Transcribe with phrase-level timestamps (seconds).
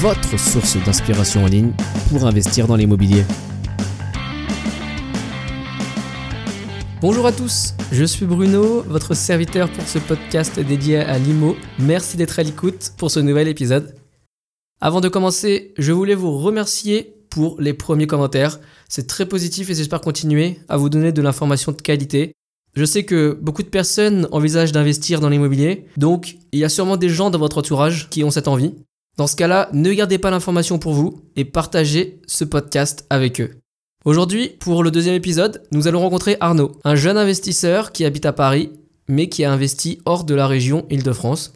[0.00, 1.72] votre source d'inspiration en ligne
[2.10, 3.24] pour investir dans l'immobilier.
[7.00, 11.56] Bonjour à tous, je suis Bruno, votre serviteur pour ce podcast dédié à l'IMO.
[11.78, 13.94] Merci d'être à l'écoute pour ce nouvel épisode.
[14.82, 18.60] Avant de commencer, je voulais vous remercier pour les premiers commentaires.
[18.90, 22.32] C'est très positif et j'espère continuer à vous donner de l'information de qualité.
[22.74, 26.98] Je sais que beaucoup de personnes envisagent d'investir dans l'immobilier, donc il y a sûrement
[26.98, 28.74] des gens dans votre entourage qui ont cette envie.
[29.16, 33.50] Dans ce cas-là, ne gardez pas l'information pour vous et partagez ce podcast avec eux.
[34.04, 38.34] Aujourd'hui, pour le deuxième épisode, nous allons rencontrer Arnaud, un jeune investisseur qui habite à
[38.34, 38.72] Paris,
[39.08, 41.54] mais qui a investi hors de la région Île-de-France.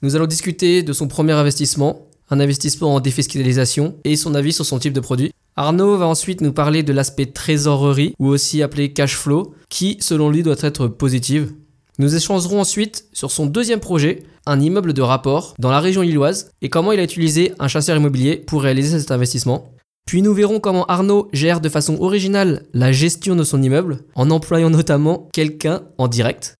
[0.00, 4.64] Nous allons discuter de son premier investissement, un investissement en défiscalisation, et son avis sur
[4.64, 5.32] son type de produit.
[5.54, 10.30] Arnaud va ensuite nous parler de l'aspect trésorerie, ou aussi appelé cash flow, qui selon
[10.30, 11.52] lui doit être positive.
[11.98, 16.50] Nous échangerons ensuite sur son deuxième projet, un immeuble de rapport dans la région lilloise,
[16.62, 19.72] et comment il a utilisé un chasseur immobilier pour réaliser cet investissement.
[20.06, 24.30] Puis nous verrons comment Arnaud gère de façon originale la gestion de son immeuble, en
[24.30, 26.54] employant notamment quelqu'un en direct.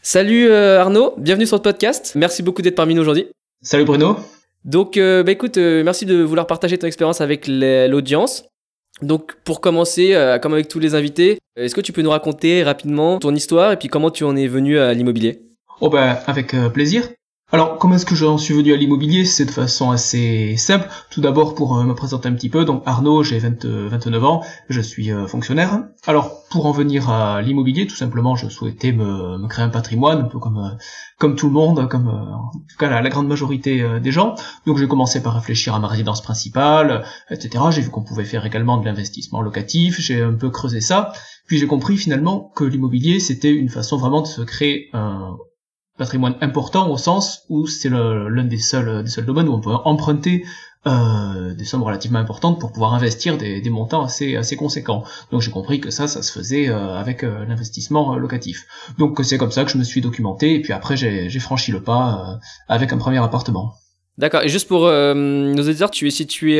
[0.01, 2.15] Salut euh, Arnaud, bienvenue sur le podcast.
[2.15, 3.27] Merci beaucoup d'être parmi nous aujourd'hui.
[3.61, 4.17] Salut Bruno.
[4.65, 8.43] Donc, euh, bah écoute, euh, merci de vouloir partager ton expérience avec l'audience.
[9.01, 13.17] Donc, pour commencer, comme avec tous les invités, est-ce que tu peux nous raconter rapidement
[13.17, 15.43] ton histoire et puis comment tu en es venu à l'immobilier?
[15.79, 17.07] Oh ben, avec plaisir.
[17.53, 19.25] Alors, comment est-ce que j'en suis venu à l'immobilier?
[19.25, 20.87] C'est de façon assez simple.
[21.09, 24.79] Tout d'abord, pour euh, me présenter un petit peu, donc Arnaud, j'ai 29 ans, je
[24.79, 25.83] suis euh, fonctionnaire.
[26.07, 30.29] Alors, pour en venir à l'immobilier, tout simplement, je souhaitais me, créer un patrimoine, un
[30.29, 30.77] peu comme euh,
[31.19, 34.35] comme tout le monde, comme en tout cas la, grande majorité des gens.
[34.65, 37.65] Donc, j'ai commencé par réfléchir à ma résidence principale, etc.
[37.69, 41.11] J'ai vu qu'on pouvait faire également de l'investissement locatif, j'ai un peu creusé ça.
[41.47, 45.35] Puis j'ai compris finalement que l'immobilier, c'était une façon vraiment de se créer un
[46.01, 49.77] patrimoine important au sens où c'est l'un des seuls, des seuls domaines où on peut
[49.85, 50.43] emprunter
[50.87, 55.03] euh, des sommes relativement importantes pour pouvoir investir des, des montants assez assez conséquents.
[55.31, 58.65] Donc j'ai compris que ça, ça se faisait euh, avec euh, l'investissement locatif.
[58.97, 61.83] Donc c'est comme ça que je me suis documenté et puis après j'ai franchi le
[61.83, 63.75] pas avec un premier appartement.
[64.17, 64.41] D'accord.
[64.41, 66.53] Et juste pour nos auditeurs, tu es situé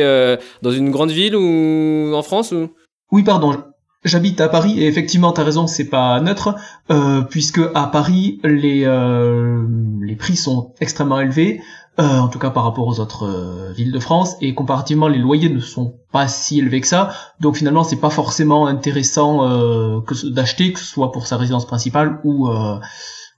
[0.62, 2.70] dans une grande ville ou en France ou?
[3.10, 3.71] Oui, pardon.
[4.04, 6.56] J'habite à Paris et effectivement t'as raison c'est pas neutre
[6.90, 9.64] euh, puisque à Paris les euh,
[10.00, 11.62] les prix sont extrêmement élevés
[12.00, 15.18] euh, en tout cas par rapport aux autres euh, villes de France et comparativement les
[15.18, 20.00] loyers ne sont pas si élevés que ça donc finalement c'est pas forcément intéressant euh,
[20.00, 22.50] que d'acheter que ce soit pour sa résidence principale ou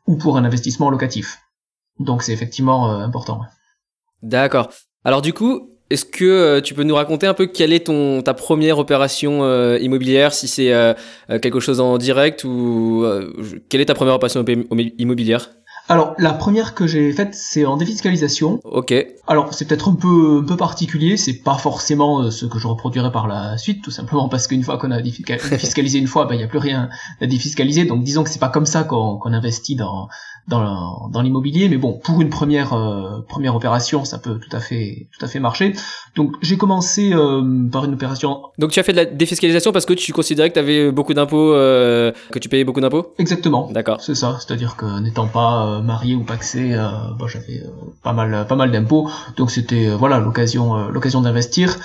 [0.07, 1.41] ou pour un investissement locatif
[1.99, 3.43] donc c'est effectivement important.
[4.23, 4.71] D'accord.
[5.05, 8.23] Alors du coup est-ce que euh, tu peux nous raconter un peu quelle est ton
[8.23, 10.95] ta première opération euh, immobilière, si c'est euh,
[11.43, 13.05] quelque chose en direct ou
[13.69, 14.45] quelle est ta première opération
[14.99, 15.51] immobilière?
[15.89, 18.61] Alors la première que j'ai faite c'est en défiscalisation.
[18.65, 18.95] Ok.
[19.27, 23.13] Alors c'est peut-être un peu un peu particulier, c'est pas forcément ce que je reproduirai
[23.13, 26.39] par la suite, tout simplement parce qu'une fois qu'on a défiscalisé une fois, ben, il
[26.39, 26.89] n'y a plus rien
[27.21, 27.85] à défiscaliser.
[27.85, 30.09] Donc disons que c'est pas comme ça qu'on investit dans
[30.47, 34.61] dans, dans l'immobilier, mais bon, pour une première euh, première opération, ça peut tout à
[34.61, 35.73] fait tout à fait marcher.
[36.17, 38.43] Donc j'ai commencé euh, par une opération.
[38.59, 41.15] Donc tu as fait de la défiscalisation parce que tu considérais que tu avais beaucoup
[41.15, 43.15] d'impôts, euh, que tu payais beaucoup d'impôts?
[43.19, 43.71] Exactement.
[43.73, 44.01] D'accord.
[44.01, 46.77] C'est ça, c'est-à-dire que n'étant pas marié ou paxé,
[47.19, 47.63] bon, j'avais
[48.03, 51.77] pas mal pas mal d'impôts, donc c'était voilà l'occasion l'occasion d'investir.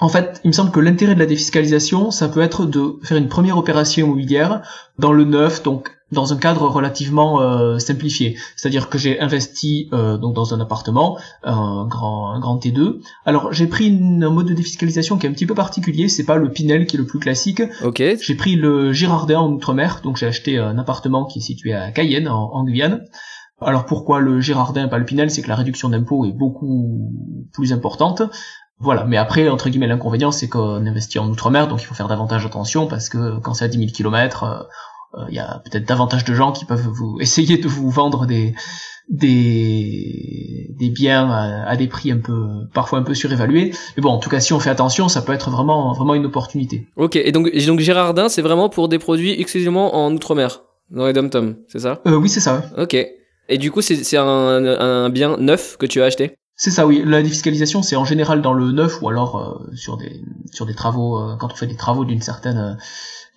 [0.00, 3.16] En fait, il me semble que l'intérêt de la défiscalisation, ça peut être de faire
[3.16, 4.62] une première opération immobilière
[4.98, 8.38] dans le neuf, donc dans un cadre relativement euh, simplifié.
[8.56, 13.00] C'est-à-dire que j'ai investi euh, donc dans un appartement, un grand, un grand T2.
[13.26, 16.08] Alors j'ai pris une, un mode de défiscalisation qui est un petit peu particulier.
[16.08, 17.62] C'est pas le Pinel qui est le plus classique.
[17.82, 18.02] Ok.
[18.20, 20.00] J'ai pris le Girardin en outre-mer.
[20.02, 23.04] Donc j'ai acheté un appartement qui est situé à Cayenne en, en Guyane.
[23.60, 25.30] Alors pourquoi le Girardin pas le Pinel?
[25.30, 27.12] C'est que la réduction d'impôt est beaucoup
[27.52, 28.22] plus importante.
[28.80, 32.08] Voilà, mais après, entre guillemets, l'inconvénient, c'est qu'on investit en outre-mer, donc il faut faire
[32.08, 34.68] davantage attention, parce que quand c'est à 10 000 km,
[35.28, 38.54] il y a peut-être davantage de gens qui peuvent vous essayer de vous vendre des,
[39.08, 43.72] des, des biens à, des prix un peu, parfois un peu surévalués.
[43.96, 46.26] Mais bon, en tout cas, si on fait attention, ça peut être vraiment, vraiment une
[46.26, 46.88] opportunité.
[46.96, 51.12] Ok, et donc, donc Girardin, c'est vraiment pour des produits exclusivement en Outre-mer, dans les
[51.12, 52.00] dom c'est ça?
[52.06, 52.62] Euh, Oui, c'est ça.
[52.78, 52.96] Ok.
[53.48, 56.36] Et du coup, c'est un, un bien neuf que tu as acheté?
[56.56, 57.02] C'est ça, oui.
[57.04, 60.20] La défiscalisation, c'est en général dans le neuf ou alors euh, sur des
[60.52, 62.74] sur des travaux euh, quand on fait des travaux d'une certaine euh,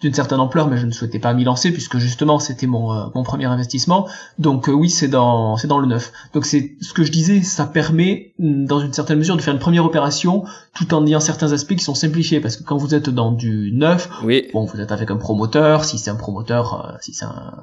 [0.01, 3.05] d'une certaine ampleur, mais je ne souhaitais pas m'y lancer puisque justement c'était mon, euh,
[3.15, 4.07] mon premier investissement.
[4.38, 6.11] Donc euh, oui, c'est dans c'est dans le neuf.
[6.33, 9.53] Donc c'est ce que je disais, ça permet mm, dans une certaine mesure de faire
[9.53, 10.44] une première opération
[10.75, 13.71] tout en ayant certains aspects qui sont simplifiés parce que quand vous êtes dans du
[13.73, 14.47] neuf, oui.
[14.53, 17.53] bon vous êtes avec un promoteur, si c'est un promoteur, euh, si c'est un,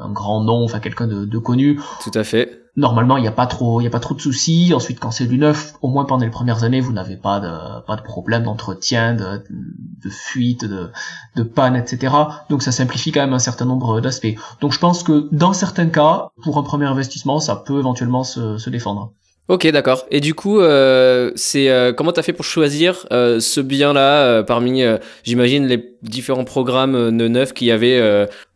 [0.00, 1.80] un, grand nom, enfin quelqu'un de, de connu.
[2.02, 4.20] Tout à fait normalement il n'y a pas trop il y a pas trop de
[4.20, 7.38] soucis ensuite quand c'est du neuf au moins pendant les premières années vous n'avez pas
[7.40, 10.90] de pas de problème d'entretien de, de fuite de
[11.36, 12.14] de panne etc.
[12.50, 14.34] Donc ça simplifie quand même un certain nombre d'aspects.
[14.60, 18.58] Donc je pense que dans certains cas, pour un premier investissement, ça peut éventuellement se,
[18.58, 19.12] se défendre.
[19.48, 20.06] Ok, d'accord.
[20.10, 24.42] Et du coup, euh, c'est euh, comment t'as fait pour choisir euh, ce bien-là euh,
[24.42, 27.98] parmi, euh, j'imagine, les différents programmes euh, de neuf qu'il y avait.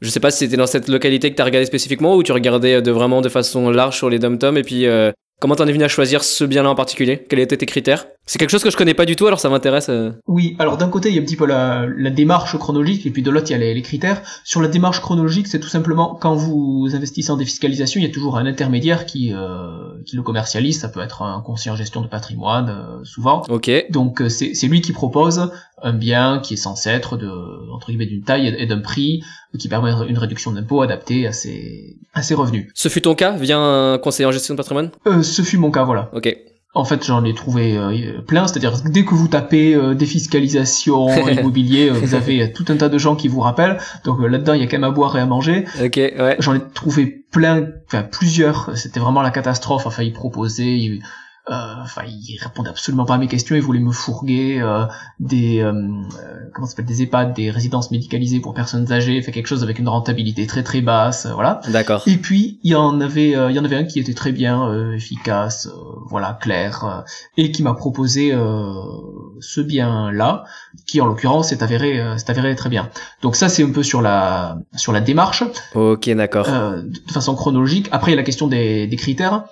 [0.00, 2.80] je sais pas si c'était dans cette localité que t'as regardé spécifiquement ou tu regardais
[2.80, 4.86] de vraiment de façon large sur les dom-tom et puis
[5.40, 7.18] Comment t'en es venu à choisir ce bien-là en particulier?
[7.28, 8.08] Quels étaient tes critères?
[8.28, 9.88] C'est quelque chose que je connais pas du tout, alors ça m'intéresse.
[9.88, 10.12] Euh.
[10.26, 13.22] Oui, alors d'un côté il y a un petit peu la, démarche chronologique et puis
[13.22, 14.20] de l'autre il y a les, critères.
[14.44, 18.12] Sur la démarche chronologique, c'est tout simplement quand vous investissez en défiscalisation, il y a
[18.12, 20.78] toujours un intermédiaire qui euh, qui le commercialise.
[20.78, 23.44] Ça peut être un conseiller en gestion de patrimoine, euh, souvent.
[23.48, 23.70] Ok.
[23.88, 25.50] Donc c'est lui qui propose
[25.82, 27.30] un bien qui est censé être de
[27.72, 29.22] entre guillemets d'une taille et d'un prix
[29.58, 32.70] qui permet une réduction d'impôt adaptée à ses, à ses revenus.
[32.74, 34.90] Ce fut ton cas via un conseiller en gestion de patrimoine?
[35.06, 36.10] Euh, Ce fut mon cas, voilà.
[36.12, 36.36] Ok.
[36.74, 41.88] En fait, j'en ai trouvé euh, plein, c'est-à-dire dès que vous tapez euh, défiscalisation immobilier,
[41.88, 43.78] euh, vous avez tout un tas de gens qui vous rappellent.
[44.04, 45.64] Donc là-dedans, il y a quand même à boire et à manger.
[45.82, 46.36] Ok, ouais.
[46.40, 48.76] J'en ai trouvé plein, enfin plusieurs.
[48.76, 49.86] C'était vraiment la catastrophe.
[49.86, 50.98] Enfin, ils proposaient, euh,
[51.50, 54.84] enfin il répondait absolument pas à mes questions il voulait me fourguer euh,
[55.20, 55.72] des euh,
[56.54, 59.88] comment s'appelle des EHPAD des résidences médicalisées pour personnes âgées fait quelque chose avec une
[59.88, 61.60] rentabilité très très basse voilà.
[61.68, 62.02] D'accord.
[62.06, 64.92] Et puis il y en avait il y en avait un qui était très bien
[64.92, 65.68] efficace
[66.08, 67.04] voilà clair
[67.36, 68.32] et qui m'a proposé
[69.40, 70.44] ce bien là
[70.86, 72.90] qui en l'occurrence s'est avéré s'est avéré très bien.
[73.22, 75.44] Donc ça c'est un peu sur la sur la démarche.
[75.74, 76.46] Ok d'accord.
[76.46, 77.88] De façon chronologique.
[77.92, 79.44] Après il y a la question des, des critères.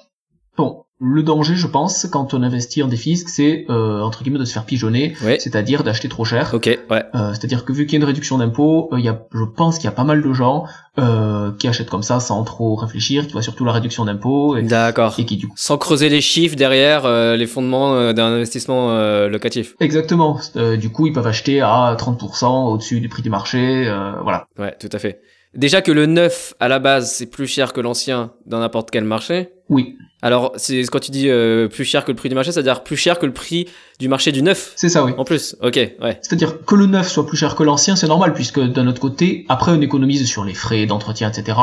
[0.57, 4.39] Bon le danger, je pense, quand on investit en des fiscs, c'est euh, entre guillemets
[4.39, 6.53] de se faire pigeonner, c'est-à-dire d'acheter trop cher.
[6.55, 7.05] Ok, ouais.
[7.15, 9.45] Euh, c'est-à-dire que vu qu'il y a une réduction d'impôts, euh, il y a, je
[9.45, 10.65] pense qu'il y a pas mal de gens
[10.99, 14.59] euh, qui achètent comme ça sans trop réfléchir, qui voient surtout la réduction d'impôts.
[14.63, 15.15] D'accord.
[15.19, 15.55] Et qui du coup...
[15.59, 18.97] Sans creuser les chiffres derrière euh, les fondements euh, d'un investissement
[19.29, 19.75] locatif.
[19.81, 20.41] Exactement.
[20.79, 23.85] du coup, ils peuvent acheter à 30% au-dessus du prix du marché,
[24.23, 24.47] voilà.
[24.59, 25.21] Ouais, tout à fait.
[25.55, 29.05] Déjà que le neuf à la base c'est plus cher que l'ancien dans n'importe quel
[29.05, 29.51] marché.
[29.71, 29.97] Oui.
[30.27, 32.97] Alors, c'est quand tu dis euh, plus cher que le prix du marché, c'est-à-dire plus
[32.97, 34.73] cher que le prix du marché du neuf.
[34.77, 35.13] C'est ça, oui.
[35.17, 36.19] En plus, ok, ouais.
[36.21, 39.47] C'est-à-dire que le neuf soit plus cher que l'ancien, c'est normal, puisque d'un autre côté,
[39.49, 41.59] après on économise sur les frais d'entretien, etc.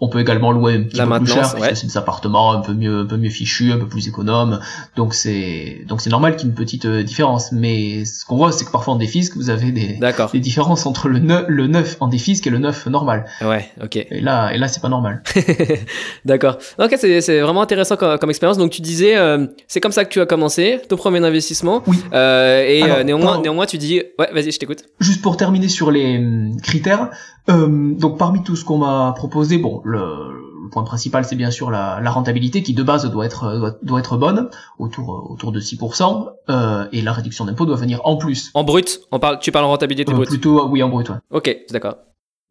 [0.00, 2.72] On peut également louer un petit peu plus cher, puisque c'est des appartements un peu
[2.72, 4.60] mieux, un peu mieux fichus, un peu plus économes.
[4.96, 7.52] Donc c'est, donc c'est normal qu'il y ait une petite euh, différence.
[7.52, 9.98] Mais ce qu'on voit, c'est que parfois en défisque, vous avez des,
[10.32, 13.26] des différences entre le, neuf, le neuf en défisque et le neuf normal.
[13.40, 13.96] Ouais, ok.
[13.96, 15.22] Et là, et là, c'est pas normal.
[16.24, 16.58] D'accord.
[16.78, 18.58] Ok, c'est vraiment intéressant comme, expérience.
[18.58, 21.71] Donc tu disais, euh, c'est comme ça que tu as commencé ton premier investissement.
[21.86, 21.98] Oui.
[22.12, 24.84] Euh, et euh, néanmoins, néanmoins, tu dis, ouais, vas-y, je t'écoute.
[25.00, 27.10] Juste pour terminer sur les hum, critères,
[27.48, 31.98] donc parmi tout ce qu'on m'a proposé, bon, le, point principal, c'est bien sûr la,
[32.10, 34.48] rentabilité qui de base doit être doit, être bonne,
[34.78, 38.50] autour autour de 6%, et la réduction d'impôt doit venir en plus.
[38.54, 40.28] En brut, on parle, tu parles en rentabilité brute.
[40.28, 41.08] Plutôt, oui, en brut.
[41.08, 41.16] Ouais.
[41.30, 41.96] Ok, d'accord.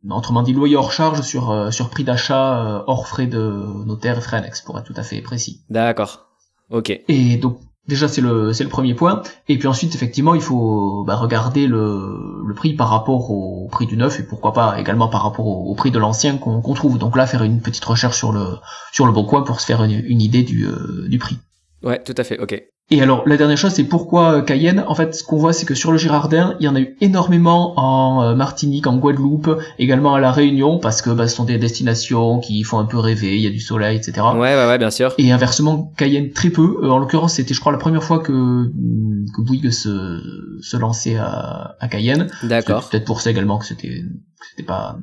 [0.09, 3.37] Autrement dit, loyer hors charge sur, euh, sur prix d'achat euh, hors frais de
[3.85, 5.61] notaire et frais annexes, pour être tout à fait précis.
[5.69, 6.27] D'accord.
[6.71, 6.89] Ok.
[7.07, 9.21] Et donc, déjà, c'est le, c'est le premier point.
[9.47, 13.85] Et puis ensuite, effectivement, il faut bah, regarder le, le prix par rapport au prix
[13.85, 16.97] du neuf et pourquoi pas également par rapport au, prix de l'ancien qu'on trouve.
[16.97, 18.57] Donc là, faire une petite recherche sur le,
[18.91, 21.37] sur le bon coin pour se faire une, idée du, euh, du prix.
[21.83, 22.61] Ouais, tout à fait, ok.
[22.93, 24.83] Et alors, la dernière chose, c'est pourquoi euh, Cayenne?
[24.85, 26.97] En fait, ce qu'on voit, c'est que sur le Girardin, il y en a eu
[26.99, 31.45] énormément en euh, Martinique, en Guadeloupe, également à La Réunion, parce que bah, ce sont
[31.45, 34.27] des destinations qui font un peu rêver, il y a du soleil, etc.
[34.33, 35.13] Ouais, ouais, ouais, bien sûr.
[35.17, 36.79] Et inversement, Cayenne, très peu.
[36.83, 41.15] Euh, en l'occurrence, c'était, je crois, la première fois que, que Bouygues se, se lançait
[41.15, 42.27] à, à Cayenne.
[42.43, 42.89] D'accord.
[42.89, 44.01] Peut-être pour ça également que c'était,
[44.49, 44.97] c'était pas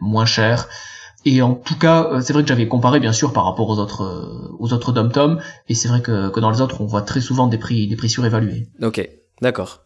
[0.00, 0.68] moins cher.
[1.24, 3.78] Et en tout cas, euh, c'est vrai que j'avais comparé bien sûr par rapport aux
[3.78, 7.02] autres euh, aux autres dom-tom, et c'est vrai que, que dans les autres, on voit
[7.02, 8.68] très souvent des prix des prix surévalués.
[8.82, 9.08] Ok,
[9.40, 9.80] d'accord.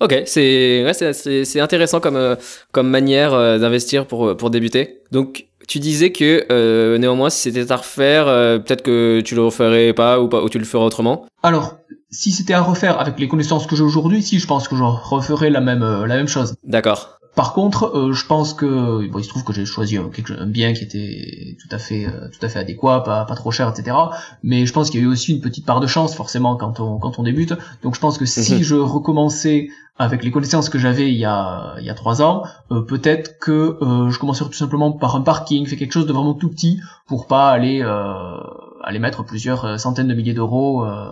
[0.00, 2.36] Ok, c'est ouais, c'est intéressant comme euh,
[2.72, 5.02] comme manière d'investir pour pour débuter.
[5.12, 9.42] Donc tu disais que euh, néanmoins, si c'était à refaire, euh, peut-être que tu le
[9.42, 11.26] referais pas ou, pas ou tu le ferais autrement.
[11.42, 11.78] Alors,
[12.10, 14.82] si c'était à refaire avec les connaissances que j'ai aujourd'hui, si je pense que je
[14.82, 16.54] referais la même euh, la même chose.
[16.64, 17.18] D'accord.
[17.34, 20.32] Par contre, euh, je pense que bon, il se trouve que j'ai choisi un, quelque,
[20.32, 23.50] un, bien qui était tout à fait euh, tout à fait adéquat, pas, pas trop
[23.50, 23.96] cher, etc.
[24.42, 26.78] Mais je pense qu'il y a eu aussi une petite part de chance forcément quand
[26.80, 27.54] on quand on débute.
[27.82, 28.62] Donc je pense que si Mhm.
[28.62, 32.44] je recommençais avec les connaissances que j'avais il y a il y a trois ans,
[32.70, 36.12] euh, peut-être que euh, je commencerais tout simplement par un parking, fait quelque chose de
[36.12, 38.36] vraiment tout petit pour pas aller euh,
[38.84, 41.08] aller mettre plusieurs euh, centaines de milliers d'euros euh,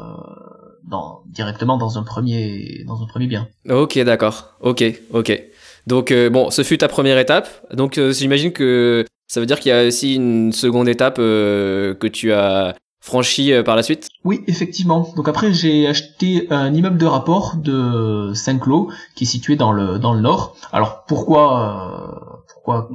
[0.89, 3.49] dans directement dans un premier dans un premier bien.
[3.69, 4.51] Ok, d'accord.
[4.61, 5.43] Ok, ok.
[5.87, 7.49] Donc euh, bon, ce fut ta première étape.
[7.73, 11.95] Donc euh, j'imagine que ça veut dire qu'il y a aussi une seconde étape euh,
[11.95, 14.09] que tu as franchie euh, par la suite?
[14.25, 15.13] Oui, effectivement.
[15.17, 19.99] Donc après, j'ai acheté un immeuble de rapport de Saint-Cloud qui est situé dans le
[19.99, 20.57] dans le nord.
[20.73, 22.89] Alors pourquoi euh, pourquoi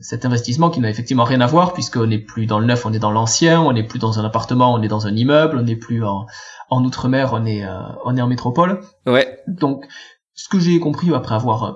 [0.00, 2.92] cet investissement qui n'a effectivement rien à voir puisqu'on n'est plus dans le neuf, on
[2.92, 5.62] est dans l'ancien, on n'est plus dans un appartement, on est dans un immeuble, on
[5.62, 6.26] n'est plus en
[6.70, 8.80] en outre-mer, on est euh, on est en métropole.
[9.06, 9.40] Ouais.
[9.48, 9.84] Donc,
[10.38, 11.72] ce que j'ai compris après avoir euh,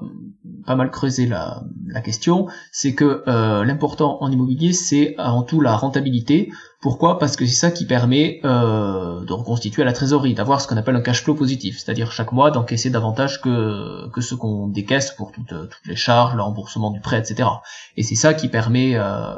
[0.65, 5.61] pas mal creusé la, la question, c'est que euh, l'important en immobilier, c'est avant tout
[5.61, 6.53] la rentabilité.
[6.81, 7.19] Pourquoi?
[7.19, 10.95] Parce que c'est ça qui permet euh, de reconstituer la trésorerie, d'avoir ce qu'on appelle
[10.95, 15.33] un cash flow positif, c'est-à-dire chaque mois d'encaisser davantage que, que ce qu'on décaisse pour
[15.33, 17.49] toutes, toutes les charges, le remboursement du prêt, etc.
[17.97, 19.35] Et c'est ça qui permet euh,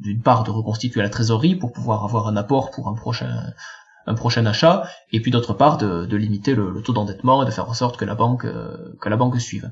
[0.00, 3.52] d'une part de reconstituer la trésorerie pour pouvoir avoir un apport pour un prochain
[4.06, 7.46] un prochain achat, et puis d'autre part de, de limiter le, le taux d'endettement et
[7.46, 9.70] de faire en sorte que la banque euh, que la banque suive.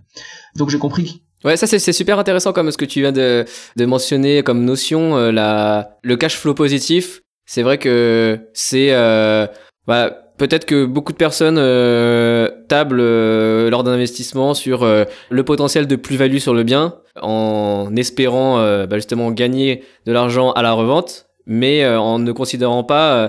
[0.57, 1.23] Donc j'ai compris.
[1.45, 3.45] Ouais, ça c'est super intéressant comme ce que tu viens de,
[3.77, 7.21] de mentionner comme notion, euh, la, le cash flow positif.
[7.47, 9.47] C'est vrai que c'est euh,
[9.87, 15.45] bah, peut-être que beaucoup de personnes euh, tablent euh, lors d'un investissement sur euh, le
[15.45, 20.63] potentiel de plus-value sur le bien en espérant euh, bah, justement gagner de l'argent à
[20.63, 23.29] la revente, mais euh, en ne considérant pas euh,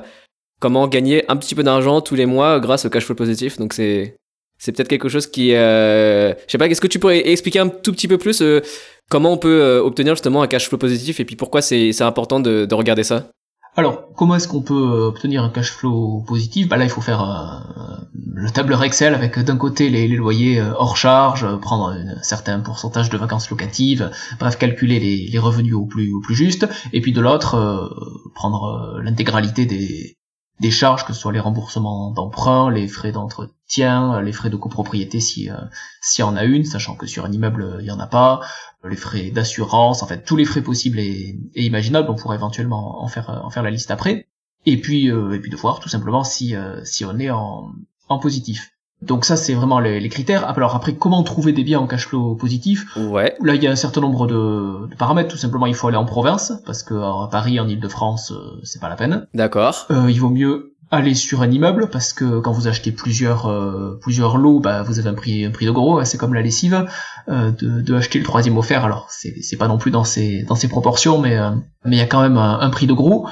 [0.59, 3.57] comment gagner un petit peu d'argent tous les mois grâce au cash flow positif.
[3.57, 4.17] Donc c'est
[4.57, 7.67] c'est peut-être quelque chose qui, euh, je sais pas, est-ce que tu pourrais expliquer un
[7.67, 8.62] tout petit peu plus euh,
[9.09, 12.39] comment on peut euh, obtenir justement un cash flow positif et puis pourquoi c'est important
[12.39, 13.29] de, de regarder ça?
[13.77, 16.69] Alors, comment est-ce qu'on peut obtenir un cash flow positif?
[16.69, 20.62] Bah là, il faut faire euh, le tableur Excel avec d'un côté les, les loyers
[20.62, 24.09] euh, hors charge, euh, prendre un certain pourcentage de vacances locatives,
[24.39, 27.89] bref, calculer les, les revenus au plus au plus juste, et puis de l'autre, euh,
[28.33, 30.15] prendre l'intégralité des
[30.59, 35.19] des charges, que ce soit les remboursements d'emprunt, les frais d'entretien, les frais de copropriété
[35.19, 35.55] si euh,
[36.01, 38.07] s'il y en a une, sachant que sur un immeuble euh, il y en a
[38.07, 38.39] pas,
[38.83, 43.07] les frais d'assurance, en fait tous les frais possibles et, imaginables, on pourrait éventuellement en
[43.07, 44.27] faire en faire la liste après.
[44.65, 47.74] Et puis euh, et puis de voir tout simplement si euh, si on est en
[48.07, 48.75] en positif.
[49.07, 50.47] Donc ça c'est vraiment les, les critères.
[50.50, 53.35] Alors après comment trouver des biens en cash flow positif Ouais.
[53.43, 55.29] Là, il y a un certain nombre de, de paramètres.
[55.29, 58.79] Tout simplement, il faut aller en province parce que à Paris, en Île-de-France, euh, c'est
[58.81, 59.27] pas la peine.
[59.33, 59.85] D'accord.
[59.91, 63.97] Euh, il vaut mieux aller sur un immeuble parce que quand vous achetez plusieurs euh,
[64.01, 66.00] plusieurs lots, bah, vous avez un prix un prix de gros.
[66.00, 66.85] hein, c'est comme la lessive
[67.27, 68.85] euh, de, de acheter le troisième offert.
[68.85, 71.50] Alors c'est c'est pas non plus dans ces dans ces proportions, mais euh,
[71.85, 73.27] mais il y a quand même un, un prix de gros.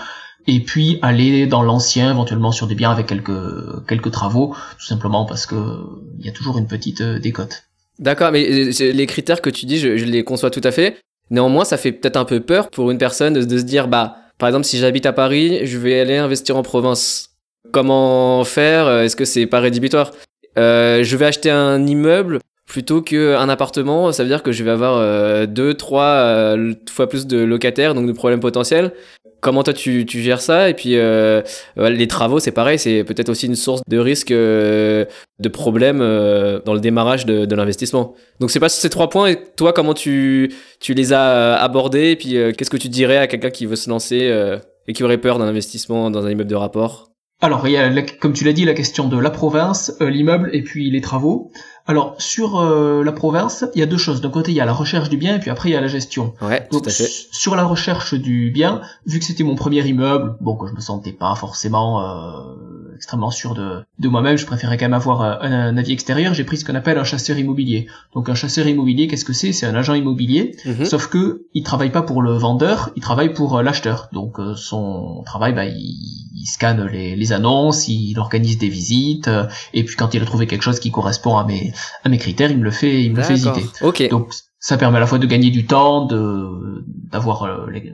[0.47, 5.25] Et puis aller dans l'ancien, éventuellement sur des biens avec quelques quelques travaux, tout simplement
[5.25, 5.55] parce que
[6.19, 7.63] il y a toujours une petite euh, décote.
[7.99, 10.97] D'accord, mais euh, les critères que tu dis, je, les conçois tout à fait.
[11.29, 14.17] Néanmoins, ça fait peut-être un peu peur pour une personne de, de se dire, bah,
[14.37, 17.29] par exemple, si j'habite à Paris, je vais aller investir en province.
[17.71, 18.89] Comment faire?
[18.89, 20.11] Est-ce que c'est pas rédhibitoire?
[20.57, 24.11] Euh, Je vais acheter un immeuble plutôt qu'un appartement.
[24.11, 27.93] Ça veut dire que je vais avoir euh, deux, trois euh, fois plus de locataires,
[27.95, 28.93] donc de problèmes potentiels.
[29.43, 31.41] Comment toi tu, tu gères ça Et puis euh,
[31.77, 35.03] les travaux, c'est pareil, c'est peut-être aussi une source de risque, euh,
[35.39, 38.13] de problèmes euh, dans le démarrage de, l'investissement.
[38.39, 39.27] Donc c'est pas ces trois points.
[39.27, 43.27] Et toi, comment tu, tu les as abordés Et puis qu'est-ce que tu dirais à
[43.27, 44.31] quelqu'un qui veut se lancer
[44.87, 47.09] et qui aurait peur d'un investissement dans un immeuble de rapport?
[47.41, 50.61] Alors, il y a, comme tu l'as dit, la question de la province, l'immeuble et
[50.61, 51.51] puis les travaux.
[51.85, 54.21] Alors, sur euh, la province, il y a deux choses.
[54.21, 55.81] D'un côté, il y a la recherche du bien et puis après, il y a
[55.81, 56.33] la gestion.
[56.41, 57.09] Ouais, tout à fait.
[57.31, 60.79] sur la recherche du bien, vu que c'était mon premier immeuble, bon, que je me
[60.79, 65.35] sentais pas forcément euh, extrêmement sûr de, de moi-même, je préférais quand même avoir euh,
[65.41, 67.87] un, un avis extérieur, j'ai pris ce qu'on appelle un chasseur immobilier.
[68.13, 69.51] Donc, un chasseur immobilier, qu'est-ce que c'est?
[69.53, 70.85] C'est un agent immobilier Mhm.
[70.85, 74.09] Sauf que il travaille pas pour le vendeur, il travaille pour euh, l'acheteur.
[74.13, 79.29] Donc euh, son travail, bah, il, il scanne les, les annonces, il organise des visites,
[79.73, 81.73] et puis quand il a trouvé quelque chose qui correspond à mes
[82.03, 83.65] à mes critères, il me le fait, il me le fait hésiter.
[83.81, 84.09] Ok.
[84.09, 87.93] Donc ça permet à la fois de gagner du temps, de d'avoir les-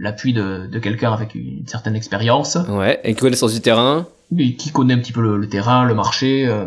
[0.00, 4.06] l'appui de, de quelqu'un avec une certaine expérience, Ouais, et connaissance du terrain.
[4.36, 6.46] et qui connaît un petit peu le, le terrain, le marché.
[6.48, 6.66] euh,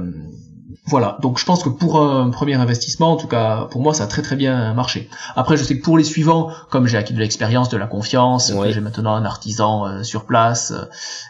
[0.86, 4.04] Voilà, donc je pense que pour un premier investissement, en tout cas pour moi, ça
[4.04, 5.10] a très très bien marché.
[5.36, 8.52] Après, je sais que pour les suivants, comme j'ai acquis de l'expérience, de la confiance,
[8.52, 8.68] Ouais.
[8.68, 10.84] que j'ai maintenant un artisan euh, sur place, euh,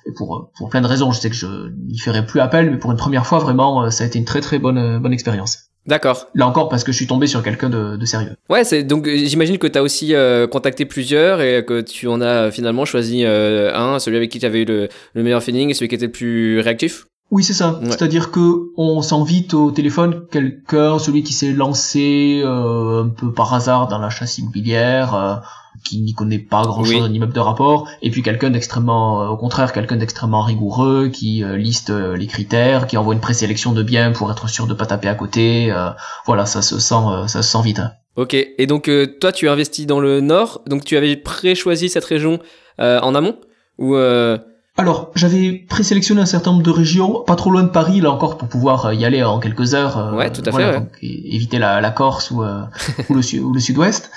[0.07, 2.77] et pour pour plein de raisons, je sais que je n'y ferai plus appel, mais
[2.77, 5.13] pour une première fois, vraiment, euh, ça a été une très très bonne euh, bonne
[5.13, 5.69] expérience.
[5.86, 6.28] D'accord.
[6.34, 8.36] Là encore, parce que je suis tombé sur quelqu'un de, de sérieux.
[8.50, 12.08] Ouais, c'est donc euh, j'imagine que tu as aussi euh, contacté plusieurs et que tu
[12.08, 15.24] en as euh, finalement choisi euh, un, celui avec qui tu avais eu le, le
[15.24, 17.06] meilleur feeling et celui qui était le plus réactif?
[17.32, 17.80] Oui, c'est ça.
[17.82, 17.90] Ouais.
[17.90, 23.54] C'est-à-dire que on s'invite au téléphone quelqu'un, celui qui s'est lancé euh, un peu par
[23.54, 25.36] hasard dans la chasse immobilière, euh,
[25.84, 27.01] qui n'y connaît pas grand-chose Oui.
[27.01, 31.44] en immeuble de rapport, et puis quelqu'un d'extrêmement, euh, au contraire, quelqu'un d'extrêmement rigoureux, qui
[31.44, 34.74] euh, liste euh, les critères, qui envoie une présélection de biens pour être sûr de
[34.74, 35.72] pas taper à côté.
[35.72, 35.89] euh,
[36.25, 37.80] voilà, ça se sent, euh, ça se sent vite.
[37.80, 37.92] hein.
[38.15, 38.34] Ok.
[38.36, 42.06] Et donc euh, toi, tu as investi dans le nord, donc tu avais pré-choisi cette
[42.06, 42.39] région
[42.80, 43.36] euh, en amont
[43.80, 44.38] ou euh,
[44.77, 48.38] Alors, j'avais présélectionné un certain nombre de régions, pas trop loin de Paris, là encore,
[48.38, 50.13] pour pouvoir y aller en quelques heures.
[50.15, 50.80] Ouais, tout à fait, ouais.
[50.80, 52.62] donc, éviter la, la Corse ou, euh,
[53.10, 54.12] ou le, ou le sud-ouest.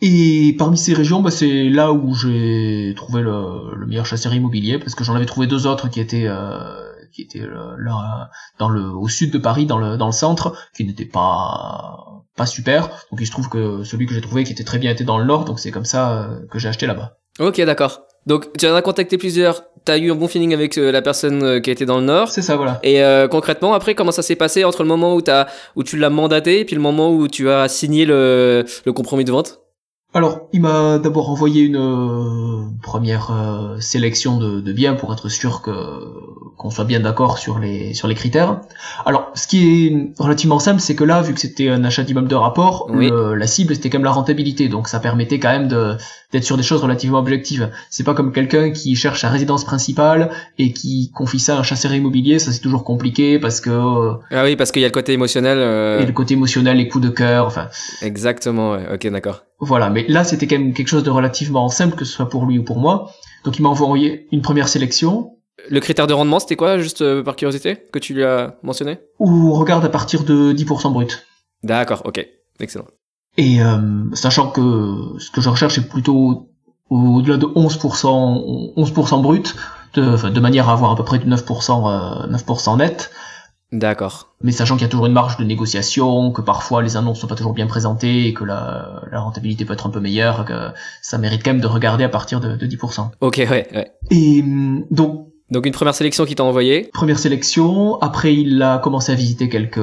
[0.00, 4.78] Et parmi ces régions, bah, c'est là où j'ai trouvé le, le meilleur chasseur immobilier,
[4.78, 6.58] parce que j'en avais trouvé deux autres qui étaient, euh,
[7.12, 10.54] qui étaient euh, là, dans le, au sud de Paris, dans le, dans le centre,
[10.76, 12.90] qui n'étaient pas, pas super.
[13.10, 15.18] Donc il se trouve que celui que j'ai trouvé qui était très bien était dans
[15.18, 17.18] le nord, donc c'est comme ça euh, que j'ai acheté là-bas.
[17.40, 18.02] Ok, d'accord.
[18.24, 19.64] Donc tu en as contacté plusieurs.
[19.84, 22.28] T'as eu un bon feeling avec euh, la personne qui était dans le nord.
[22.28, 22.78] C'est ça, voilà.
[22.82, 25.96] Et euh, concrètement, après, comment ça s'est passé entre le moment où, t'as, où tu
[25.96, 29.60] l'as mandaté et puis le moment où tu as signé le, le compromis de vente?
[30.14, 35.28] Alors, il m'a d'abord envoyé une euh, première euh, sélection de, de biens pour être
[35.28, 35.72] sûr que
[36.56, 38.62] qu'on soit bien d'accord sur les sur les critères.
[39.04, 42.26] Alors, ce qui est relativement simple, c'est que là, vu que c'était un achat d'immeuble
[42.26, 43.10] de rapport, Oui.
[43.10, 45.96] le- la cible c'était quand même la rentabilité, donc ça permettait quand même de
[46.32, 47.70] d'être sur des choses relativement objectives.
[47.90, 51.62] C'est pas comme quelqu'un qui cherche sa résidence principale et qui confie ça à un
[51.62, 54.88] chasseur immobilier, ça c'est toujours compliqué parce que euh, Ah oui, parce qu'il y a
[54.88, 55.58] le côté émotionnel.
[55.58, 57.68] euh, et le côté émotionnel, les coups de cœur, enfin
[58.02, 58.84] Exactement, ouais.
[58.94, 59.44] Ok, d'accord.
[59.60, 62.44] Voilà, mais là c'était quand même quelque chose de relativement simple, que ce soit pour
[62.46, 63.10] lui ou pour moi.
[63.44, 65.32] Donc il m'a envoyé une première sélection
[65.70, 68.98] Le critère de rendement, c'était quoi, juste euh, par curiosité, que tu lui as mentionné?
[69.18, 71.26] On regarde à partir de 10% brut.
[71.62, 72.24] D'accord, ok.
[72.60, 72.86] Excellent.
[73.38, 73.78] Et euh,
[74.14, 76.50] sachant que ce que je recherche est plutôt
[76.90, 79.54] au-delà de 11%, 11% brut,
[79.94, 83.10] de, de manière à avoir à peu près du 9%, euh, 9% net.
[83.70, 84.34] D'accord.
[84.42, 87.26] Mais sachant qu'il y a toujours une marge de négociation, que parfois les annonces sont
[87.28, 90.70] pas toujours bien présentées et que la, la rentabilité peut être un peu meilleure, que
[91.00, 93.10] ça mérite quand même de regarder à partir de, de 10%.
[93.20, 93.92] Ok, ouais, ouais.
[94.10, 96.90] Et hum, donc Donc une première sélection qui t'a envoyé.
[96.92, 97.98] première sélection.
[98.00, 99.78] Après, il a commencé à visiter quelques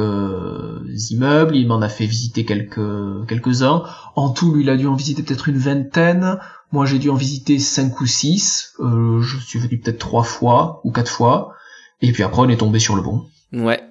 [1.09, 1.55] immeubles.
[1.55, 3.83] Il m'en a fait visiter quelques quelques-uns.
[4.15, 6.39] En tout, lui, il a dû en visiter peut-être une vingtaine.
[6.71, 8.73] Moi, j'ai dû en visiter cinq ou six.
[8.79, 11.53] Euh, je suis venu peut-être trois fois ou quatre fois.
[12.01, 13.25] Et puis après, on est tombé sur le bon.
[13.51, 13.81] Ouais.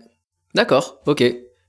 [0.55, 1.23] D'accord, ok.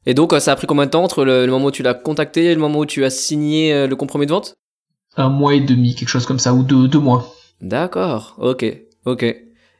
[0.05, 1.81] Et donc euh, ça a pris combien de temps entre le, le moment où tu
[1.81, 4.53] l'as contacté et le moment où tu as signé euh, le compromis de vente?
[5.17, 7.33] Un mois et demi, quelque chose comme ça, ou deux, deux mois.
[7.61, 8.65] D'accord, ok,
[9.05, 9.35] ok.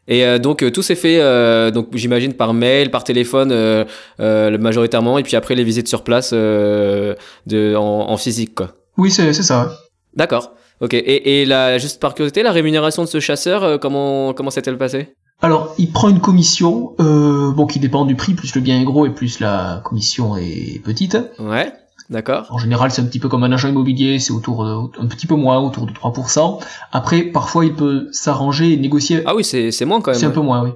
[0.08, 3.86] Et euh, donc euh, tout s'est fait, euh, donc j'imagine par mail, par téléphone, euh,
[4.20, 7.16] euh, majoritairement, et puis après les visites sur place euh,
[7.48, 8.74] de, en, en physique, quoi.
[8.98, 9.80] Oui, c'est c'est ça.
[10.16, 10.94] D'accord, ok.
[10.94, 14.78] Et, et la, juste par curiosité, la rémunération de ce chasseur, euh, comment comment s'est-elle
[14.78, 15.16] passée?
[15.42, 18.86] Alors, il prend une commission, euh, bon, qui dépend du prix, plus le bien est
[18.86, 21.18] gros et plus la commission est petite.
[21.40, 21.74] Ouais,
[22.10, 22.48] d'accord.
[22.50, 25.28] En général, c'est un petit peu comme un agent immobilier, c'est autour de, un petit
[25.28, 26.60] peu moins, autour de 3%.
[26.92, 29.24] Après, parfois, il peut s'arranger et négocier.
[29.26, 30.20] Ah oui, c'est c'est moins quand même.
[30.20, 30.72] c'est un peu moins, oui.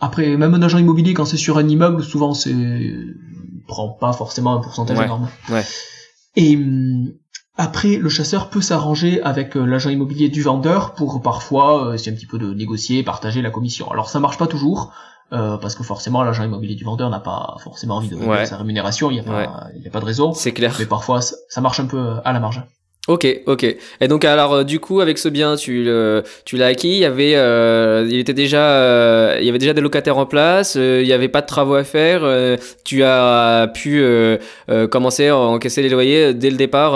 [0.00, 2.54] Après, même un agent immobilier, quand c'est sur un immeuble, souvent, c'est,
[3.68, 5.28] prend pas forcément un pourcentage Ouais, énorme.
[5.50, 5.64] ouais.
[6.36, 7.12] Et, hum,
[7.56, 12.10] après, le chasseur peut s'arranger avec euh, l'agent immobilier du vendeur pour parfois, euh, c'est
[12.10, 13.90] un petit peu de négocier, partager la commission.
[13.90, 14.94] Alors, ça marche pas toujours.
[15.32, 18.46] Euh, parce que forcément l'agent immobilier du vendeur n'a pas forcément envie de Ouais.
[18.46, 20.32] sa rémunération, il n'y a, pas- il y a pas de raison.
[20.32, 20.74] C'est clair.
[20.78, 22.62] Mais parfois, ça, marche un peu euh, à la marge.
[23.08, 23.64] Ok, ok.
[24.02, 26.98] Et donc alors euh, du coup avec ce bien tu le tu l'as acquis, il
[26.98, 30.74] y avait euh, il était déjà euh, il y avait déjà des locataires en place,
[30.76, 32.20] il y avait pas de travaux à faire,
[32.84, 34.04] tu as pu
[34.90, 36.92] commencer à encaisser les loyers dès le départ.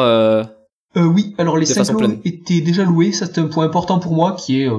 [0.97, 2.21] Euh, oui, alors les De 5 façon lots pleine.
[2.25, 4.79] étaient déjà loués, ça c'est un point important pour moi, qui est euh,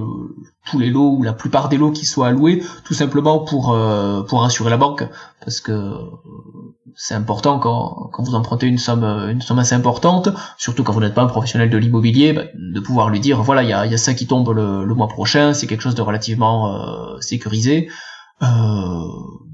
[0.65, 4.23] tous les lots ou la plupart des lots qui soient loués, tout simplement pour euh,
[4.23, 5.03] pour rassurer la banque,
[5.43, 5.97] parce que euh,
[6.95, 10.93] c'est important quand, quand vous empruntez une somme euh, une somme assez importante, surtout quand
[10.93, 13.73] vous n'êtes pas un professionnel de l'immobilier, bah, de pouvoir lui dire voilà il y
[13.73, 16.73] a, y a ça qui tombe le, le mois prochain, c'est quelque chose de relativement
[16.73, 17.89] euh, sécurisé.
[18.41, 18.47] Euh,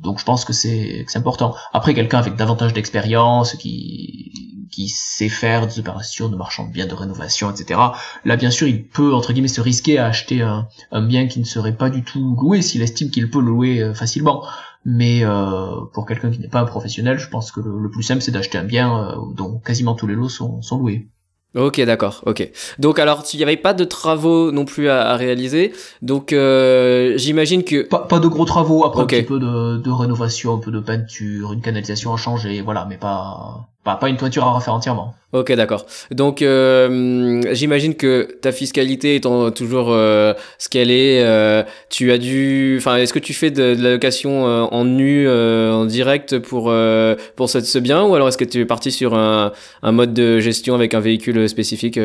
[0.01, 1.55] donc je pense que c'est important.
[1.73, 4.31] Après quelqu'un avec davantage d'expérience qui
[4.71, 7.79] qui sait faire des opérations de marchand de biens, de rénovation, etc.
[8.25, 11.39] Là, bien sûr, il peut entre guillemets se risquer à acheter un, un bien qui
[11.39, 14.43] ne serait pas du tout loué s'il estime qu'il peut le louer euh, facilement.
[14.83, 18.01] Mais euh, pour quelqu'un qui n'est pas un professionnel, je pense que le, le plus
[18.01, 21.07] simple c'est d'acheter un bien euh, dont quasiment tous les lots sont, sont loués.
[21.53, 22.49] Ok, d'accord, ok.
[22.79, 27.17] Donc alors, il n'y avait pas de travaux non plus à, à réaliser, donc euh,
[27.17, 27.83] j'imagine que...
[27.83, 30.79] Pas, pas de gros travaux, après un petit peu de, de rénovation, un peu de
[30.79, 35.13] peinture, une canalisation à changer, voilà, mais pas, pas, pas une toiture à refaire entièrement.
[35.33, 35.85] Ok, d'accord.
[36.11, 42.17] Donc euh, j'imagine que ta fiscalité étant toujours euh, ce qu'elle est, euh, tu as
[42.17, 42.75] dû...
[42.77, 46.39] Enfin, est-ce que tu fais de, de la location euh, en nu, euh, en direct
[46.39, 49.53] pour, euh, pour ce, ce bien, ou alors est-ce que tu es parti sur un,
[49.81, 51.99] un mode de gestion avec un véhicule spécifique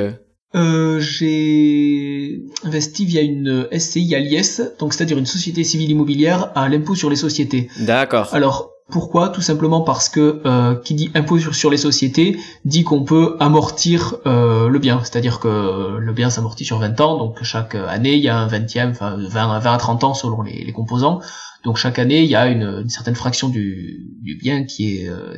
[0.98, 6.94] j'ai investi via une SCI à l'IS, donc c'est-à-dire une société civile immobilière à l'impôt
[6.94, 7.68] sur les sociétés.
[7.80, 8.30] D'accord.
[8.32, 9.30] Alors, pourquoi?
[9.30, 14.14] Tout simplement parce que euh, qui dit impôt sur, les sociétés dit qu'on peut amortir
[14.26, 18.22] euh, le bien, c'est-à-dire que le bien s'amortit sur 20 ans, donc chaque année il
[18.22, 21.20] y a un 20e, enfin 20, à 20 à 30 ans selon les, composants,
[21.64, 25.34] donc chaque année il y a une, certaine fraction du, du bien qui est euh,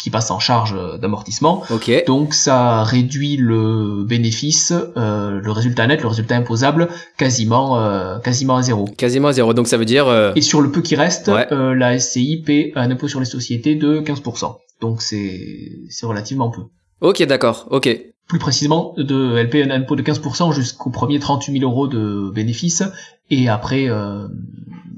[0.00, 1.62] qui passe en charge d'amortissement.
[1.70, 1.90] Ok.
[2.06, 8.56] Donc ça réduit le bénéfice, euh, le résultat net, le résultat imposable, quasiment, euh, quasiment
[8.56, 8.84] à zéro.
[8.96, 9.54] Quasiment à zéro.
[9.54, 10.06] Donc ça veut dire...
[10.08, 11.46] euh, Et sur le peu qui reste, Ouais.
[11.52, 14.56] euh, la SCI paie un impôt sur les sociétés de 15%.
[14.80, 15.40] Donc c'est
[15.88, 16.62] c'est relativement peu.
[17.00, 17.66] Ok, d'accord.
[17.70, 17.88] Ok.
[18.28, 22.30] Plus précisément, de, elle paie un impôt de 15% jusqu'au premier 38 000 euros de
[22.32, 22.82] bénéfices
[23.30, 24.28] et après euh,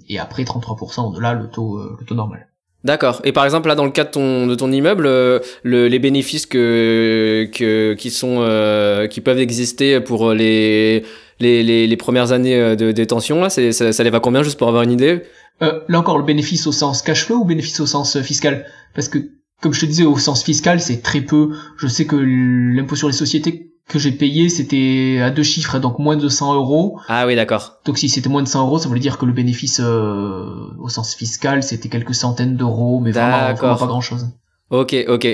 [0.09, 2.49] et après 33% au-delà le taux euh, le taux normal.
[2.83, 3.21] D'accord.
[3.25, 5.99] Et par exemple, là, dans le cas de ton, de ton immeuble, euh, le, les
[5.99, 11.05] bénéfices que, que, qui sont, euh, qui peuvent exister pour les,
[11.41, 14.43] les, les, les premières années euh, de détention, là, c'est, ça, ça les va combien,
[14.43, 15.23] juste pour avoir une idée?
[15.63, 18.65] Euh, là encore, le bénéfice au sens cash flow ou bénéfice au sens euh, fiscal?
[18.95, 19.19] Parce que,
[19.61, 21.51] comme je te disais, au sens fiscal, c'est très peu.
[21.77, 25.99] Je sais que l'impôt sur les sociétés que j'ai payé, c'était à deux chiffres, donc
[25.99, 26.99] moins de 100 euros.
[27.09, 27.81] Ah oui, d'accord.
[27.85, 30.89] Donc si c'était moins de 100 euros, ça voulait dire que le bénéfice euh, au
[30.89, 34.29] sens fiscal, c'était quelques centaines d'euros, mais vraiment, vraiment pas grand-chose.
[34.71, 35.27] Ok, ok.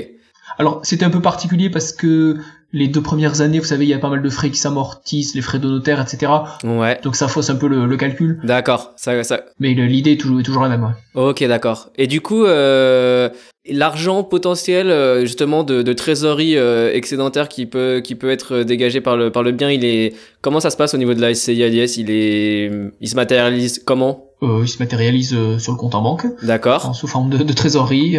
[0.57, 2.37] Alors, c'était un peu particulier parce que
[2.73, 5.35] les deux premières années, vous savez, il y a pas mal de frais qui s'amortissent,
[5.35, 6.31] les frais de notaire, etc.
[6.65, 6.99] Ouais.
[7.01, 8.91] Donc ça fausse un peu le, le calcul, D'accord.
[8.97, 9.41] Ça, ça...
[9.59, 10.83] mais l'idée est toujours, est toujours la même.
[10.83, 11.21] ouais.
[11.29, 11.89] Ok, d'accord.
[11.97, 13.29] Et du coup, euh,
[13.69, 18.99] l'argent potentiel, euh, justement, de, de trésorerie euh, excédentaire qui peut, qui peut être dégagé
[18.99, 21.33] par le, par le bien, il est, comment ça se passe au niveau de la
[21.33, 21.97] SCI ADS?
[21.97, 24.25] Il est, il se matérialise comment?
[24.43, 26.27] Euh, il se matérialise euh, sur le compte en banque.
[26.43, 26.93] D'accord.
[26.93, 28.17] sous forme de, de trésorerie.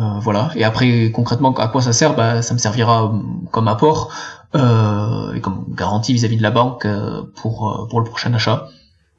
[0.00, 0.50] Euh, voilà.
[0.56, 2.16] Et après, concrètement, à quoi ça sert?
[2.16, 3.18] Bah, Ça me servira euh,
[3.50, 4.12] comme apport
[4.54, 8.68] euh, et comme garantie vis-à-vis de la banque euh, pour, pour le prochain achat.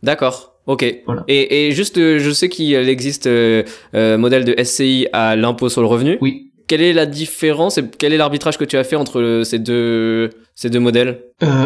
[0.04, 0.54] D'accord.
[0.68, 0.86] Ok.
[1.06, 1.24] Voilà.
[1.28, 3.28] Et, et juste, je sais qu'il existe
[3.94, 6.18] modèle de SCI à l'impôt sur le revenu.
[6.22, 6.48] Oui.
[6.68, 10.30] Quelle est la différence et quel est l'arbitrage que tu as fait entre ces deux,
[10.56, 11.22] ces deux modèles?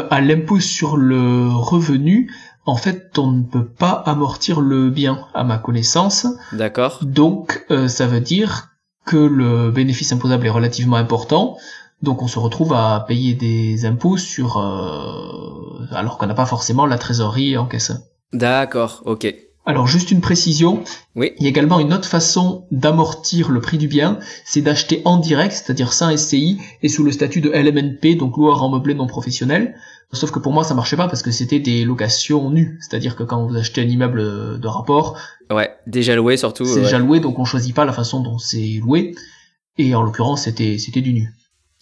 [0.10, 2.32] À l'impôt sur le revenu,
[2.65, 6.25] en fait, on ne peut pas amortir le bien, à ma connaissance.
[6.54, 6.99] D'accord.
[7.04, 8.69] Donc, euh, ça veut dire
[9.06, 11.58] que le bénéfice imposable est relativement important.
[12.02, 16.86] Donc, on se retrouve à payer des impôts sur, euh, alors qu'on n'a pas forcément
[16.86, 17.91] la trésorerie en caisse.
[18.34, 19.02] D'accord.
[19.06, 19.34] Ok.
[19.68, 20.84] Alors juste une précision,
[21.15, 21.32] Oui.
[21.39, 25.18] il y a également une autre façon d'amortir le prix du bien, c'est d'acheter en
[25.18, 29.08] direct, c'est-à-dire sans SCI, et sous le statut de LMNP, donc loueur en meublé non
[29.08, 29.74] professionnel.
[30.13, 33.24] Sauf que pour moi ça marchait pas parce que c'était des locations nues, c'est-à-dire que
[33.24, 35.18] quand vous achetez un immeuble de rapport,
[35.52, 35.76] Ouais.
[35.88, 36.65] Déjà loué surtout.
[36.65, 36.82] c'est ouais.
[36.82, 39.13] déjà loué, donc on choisit pas la façon dont c'est loué,
[39.78, 41.34] et en l'occurrence c'était c'était du nu.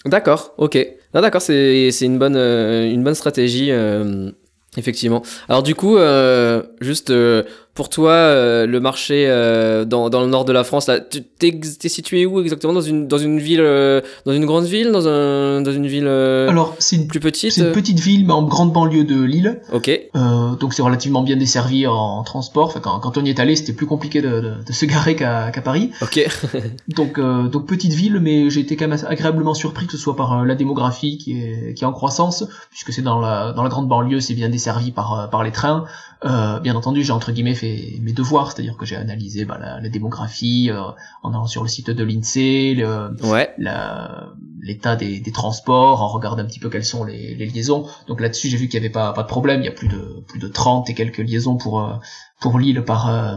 [0.06, 0.78] D'accord, ok.
[1.14, 4.32] Non, d'accord, c'est c'est une bonne euh, une bonne stratégie euh,
[4.78, 5.22] effectivement.
[5.48, 7.44] Alors du coup, euh, juste euh,
[7.76, 11.24] pour toi, euh, le marché euh, dans dans le nord de la France, là, tu-
[11.24, 12.72] t'es situé où exactement?
[12.74, 16.06] Dans une dans une ville euh, dans une grande ville dans un dans une ville
[16.08, 17.52] euh, Alors c'est une, plus petite?
[17.52, 19.90] c'est une petite ville, mais en grande banlieue de Lille, Ok.
[19.90, 22.68] Euh, donc c'est relativement bien desservi en, transport.
[22.68, 25.16] Enfin, quand, quand on y est allé, c'était plus compliqué de, de- de se garer
[25.16, 25.90] qu'à qu'à Paris.
[26.02, 26.26] Ok.
[26.96, 30.16] Donc, euh, donc petite ville, mais j'ai été quand même agréablement surpris que ce soit
[30.16, 33.70] par la démographie qui est, qui est en croissance, puisque c'est dans la, dans la
[33.70, 35.86] grande banlieue, c'est bien desservi par, par les trains.
[36.26, 39.82] Euh, bien entendu, j'ai entre guillemets fait mes devoirs, c'est-à-dire que j'ai analysé bah, la,
[39.82, 40.80] la démographie euh,
[41.22, 42.84] en allant sur le site de l'INSEE,
[43.24, 43.54] Ouais.
[43.58, 44.30] la-
[44.62, 47.86] l'état des, des transports, en regardant un petit peu quelles sont les, les liaisons.
[48.08, 49.60] Donc là-dessus, j'ai vu qu'il n'y avait pas, pas de problème.
[49.62, 51.94] Il y a plus de plus de 30 et quelques liaisons pour euh,
[52.40, 53.36] pour l'île par euh,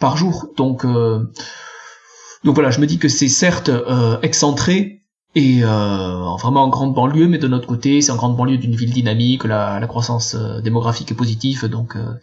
[0.00, 0.48] par jour.
[0.56, 1.30] Donc euh,
[2.42, 4.99] donc voilà, je me dis que c'est certes euh, excentré
[5.34, 8.74] et euh, vraiment en grande banlieue, mais de notre côté, c'est en grande banlieue d'une
[8.74, 12.14] ville dynamique, la, croissance euh, démographique est positive, donc euh,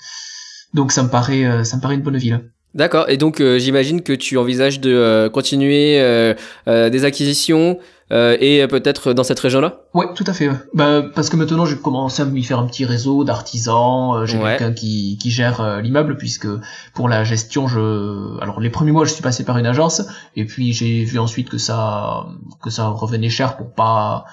[0.74, 2.50] donc ça me paraît euh, ça me paraît une bonne ville.
[2.74, 3.10] D'accord.
[3.10, 5.98] Et donc, euh, j'imagine que tu envisages de continuer
[6.68, 7.80] des acquisitions
[8.12, 9.82] et peut-être dans cette région-là?
[9.94, 10.50] Ouais, tout à fait.
[10.74, 14.26] Bah, parce que maintenant, j'ai commencé à m'y faire un petit réseau d'artisans.
[14.26, 16.48] j'ai quelqu'un qui, qui gère l'immeuble, puisque
[16.94, 18.40] pour la gestion, je...
[18.42, 20.04] Alors, les premiers mois, je suis passé par une agence,
[20.36, 22.26] et puis j'ai vu ensuite que ça,
[22.64, 24.26] que ça revenait cher pour pas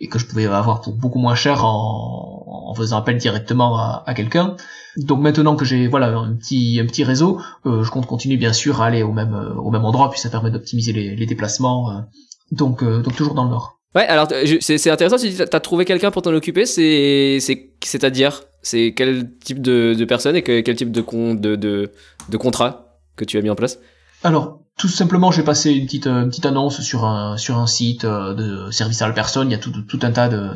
[0.00, 4.02] et que je pouvais avoir pour beaucoup moins cher en, en faisant appel directement à,
[4.06, 4.56] à quelqu'un.
[4.96, 8.52] Donc maintenant que j'ai voilà un petit un petit réseau, euh, je compte continuer bien
[8.52, 11.26] sûr à aller au même euh, au même endroit, puis ça permet d'optimiser les, les,
[11.26, 12.04] déplacements.
[12.52, 12.56] Euh.
[12.56, 13.78] donc donc toujours dans le nord.
[13.94, 14.28] Ouais, alors
[14.60, 15.16] c'est intéressant.
[15.16, 16.66] Tu dis, t'as trouvé quelqu'un pour t'en occuper.
[16.66, 21.56] C'est c'est c'est-à-dire c'est quel type de, de personne et quel type de, con, de
[21.56, 21.90] de
[22.28, 23.78] de contrat que tu as mis en place?
[24.22, 28.06] Alors tout simplement, j'ai passé une petite, une petite annonce sur un, sur un site
[28.06, 29.48] de service à la personne.
[29.48, 30.52] Il y a tout, tout un tas de,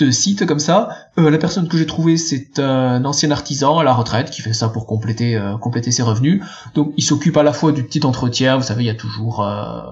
[0.00, 0.88] de sites comme ça.
[1.18, 4.52] Euh, la personne que j'ai trouvée, c'est un ancien artisan à la retraite qui fait
[4.52, 6.42] ça pour compléter euh, compléter ses revenus.
[6.74, 9.44] Donc il s'occupe à la fois du petit entretien, vous savez, il y a toujours
[9.44, 9.82] euh,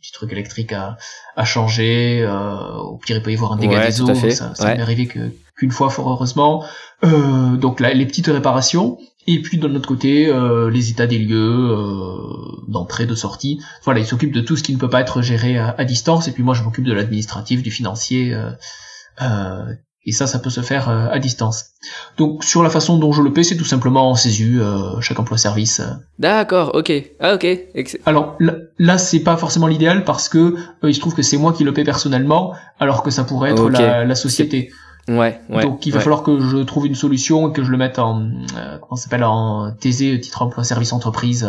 [0.00, 0.96] petit truc électrique à,
[1.36, 2.26] à changer.
[2.26, 4.14] au pire, il peut y avoir un dégât des eaux.
[4.14, 6.64] Ça, ça m'est arrivé qu'une fois, fort heureusement.
[7.02, 8.98] donc là, les petites réparations.
[9.26, 10.32] Et puis de l'autre côté,
[10.70, 11.76] les états des lieux,
[12.68, 13.60] d'entrée, de sortie.
[13.84, 16.28] Voilà, il s'occupe de tout ce qui ne peut pas être géré à, à distance.
[16.28, 18.34] Et puis moi, je m'occupe de l'administratif, du financier.
[20.08, 21.72] Euh, et ça, ça peut se faire euh, à distance.
[22.16, 25.18] Donc sur la façon dont je le paie, c'est tout simplement en CESU, euh, chaque
[25.18, 25.82] emploi-service.
[26.18, 26.92] D'accord, ok.
[27.20, 27.46] Ah ok.
[28.06, 31.52] Alors là, là c'est pas forcément l'idéal parce que il se trouve que c'est moi
[31.52, 34.70] qui le paie personnellement, alors que ça pourrait être la, la, société.
[35.08, 35.62] Ouais, ouais.
[35.62, 38.30] Donc il va falloir que je trouve une solution et que je le mette en
[38.80, 41.48] comment s'appelle en TZ, titre emploi service entreprise.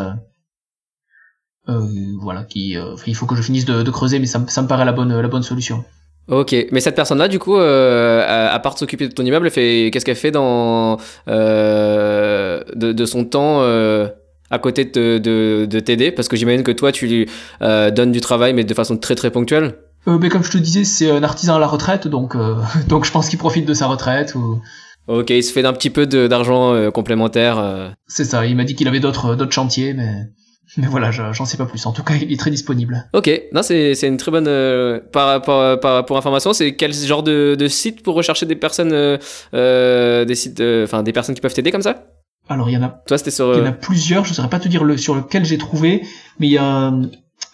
[1.68, 2.76] voilà, qui
[3.08, 5.20] il faut que je finisse de, de creuser, mais ça, ça me paraît la bonne
[5.20, 5.84] la bonne solution.
[6.30, 10.06] Ok, mais cette personne-là, du coup, euh, à part s'occuper de ton immeuble, fait qu'est-ce
[10.06, 14.08] qu'elle fait dans euh, de, de, son temps euh,
[14.52, 16.12] à côté de, de, de t'aider?
[16.12, 17.30] Parce que j'imagine que toi, tu lui
[17.64, 19.78] euh, donnes du travail, mais de façon très très ponctuelle.
[20.08, 23.06] Euh, mais comme je te disais, c'est un artisan à la retraite, donc euh, donc
[23.06, 24.62] je pense qu'il profite de sa retraite ou.
[25.08, 27.96] Ok, il se fait d'un petit peu d'argent complémentaire.
[28.06, 28.46] C'est ça.
[28.46, 30.28] Il m'a dit qu'il avait d'autres d'autres chantiers, mais.
[30.78, 31.86] Mais voilà, j'en sais pas plus.
[31.86, 33.08] En tout cas, il est très disponible.
[33.14, 34.48] Ok, non, c'est une très bonne.
[34.48, 38.56] Euh, par, par, par, pour information, c'est quel genre de, de, site pour rechercher des
[38.56, 39.18] personnes, euh,
[39.54, 42.06] euh des sites, euh, enfin des personnes qui peuvent t'aider comme ça?
[42.48, 42.90] Alors il y en a.
[43.08, 43.54] Toi, c'était sur.
[43.56, 44.26] Il y en a plusieurs.
[44.26, 46.04] Je saurais pas te dire le sur lequel j'ai trouvé,
[46.40, 46.94] mais il y a.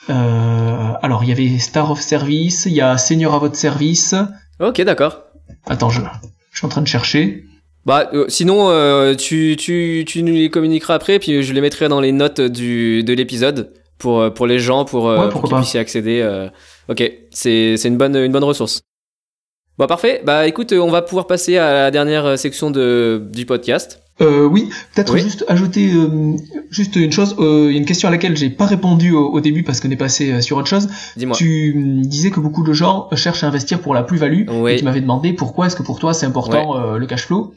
[0.10, 4.14] alors il y avait Star of Service, il y a Senior à votre service.
[4.60, 5.22] Ok, d'accord.
[5.68, 6.02] Attends, je,
[6.52, 7.46] je suis en train de chercher.
[7.86, 11.88] Bah, euh, sinon, euh, tu, tu, tu nous les communiqueras après, puis je les mettrai
[11.88, 15.74] dans les notes du, de l'épisode pour, euh, pour les gens, pour, pour qu'ils puissent
[15.76, 16.48] y accéder.
[16.90, 18.82] ok, c'est une bonne, une bonne ressource.
[19.78, 20.22] Bon, parfait.
[20.26, 24.02] Bah, écoute, on va pouvoir passer à la dernière section de, du podcast.
[24.22, 25.92] Euh, oui, peut-être juste ajouter
[26.70, 27.36] juste une chose.
[27.38, 29.98] Il y a une question à laquelle j'ai pas répondu au, début parce qu'on est
[29.98, 30.88] passé sur autre chose.
[31.18, 31.36] Dis-moi.
[31.36, 31.74] Tu
[32.06, 34.50] disais que beaucoup de gens cherchent à investir pour la plus-value.
[34.50, 34.72] Oui.
[34.72, 37.54] Et tu m'avais demandé pourquoi est-ce que pour toi c'est important le cash flow.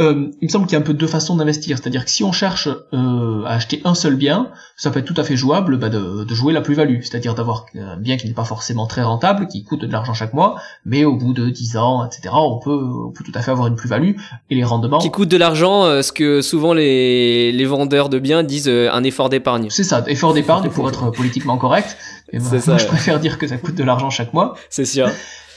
[0.00, 1.78] Euh, il me semble qu'il y a un peu deux façons d'investir.
[1.78, 5.20] C'est-à-dire que si on cherche euh, à acheter un seul bien, ça peut être tout
[5.20, 7.00] à fait jouable bah, de, de, jouer la plus-value.
[7.02, 10.34] C'est-à-dire d'avoir un bien qui n'est pas forcément très rentable, qui coûte de l'argent chaque
[10.34, 13.50] mois, mais au bout de 10 ans, etc., on peut, on peut tout à fait
[13.50, 14.12] avoir une plus-value.
[14.50, 14.98] Et les rendements...
[14.98, 18.90] Qui coûte de l'argent, euh, ce que souvent les, les vendeurs de biens disent euh,
[18.92, 19.66] un effort d'épargne.
[19.70, 21.96] C'est ça, effort d'épargne pour être politiquement correct.
[22.32, 24.54] Et moi, ça, moi je préfère dire que ça coûte de l'argent chaque mois.
[24.70, 25.08] C'est sûr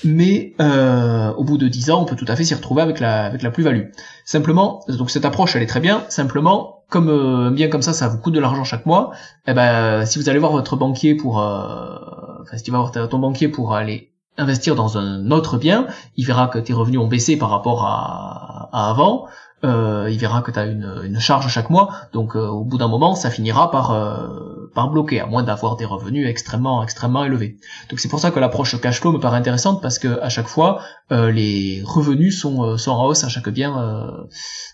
[0.04, 3.00] mais euh, au bout de 10 ans, on peut tout à fait s'y retrouver avec
[3.00, 3.88] la, avec la plus-value.
[4.26, 6.04] Simplement, donc cette approche, elle est très bien.
[6.10, 9.12] Simplement, comme euh, bien comme ça, ça vous coûte de l'argent chaque mois.
[9.48, 11.96] Eh ben, si vous allez voir votre banquier pour, euh,
[12.42, 15.88] enfin, si tu vas voir ton banquier pour aller investir dans un autre bien,
[16.18, 19.28] il verra que tes revenus ont baissé par rapport à, à avant
[19.64, 22.80] euh, il verra que tu as une, une, charge chaque mois, donc euh, au bout
[22.80, 27.26] d'un moment, ça finira par, euh, par bloquer, à moins d'avoir des revenus extrêmement extrêmement
[27.26, 27.58] élevés.
[27.90, 30.48] Donc c'est pour ça que l'approche cash flow me paraît intéressante, parce que à chaque
[30.48, 30.82] fois,
[31.12, 34.26] euh, les revenus sont, sont en hausse à chaque bien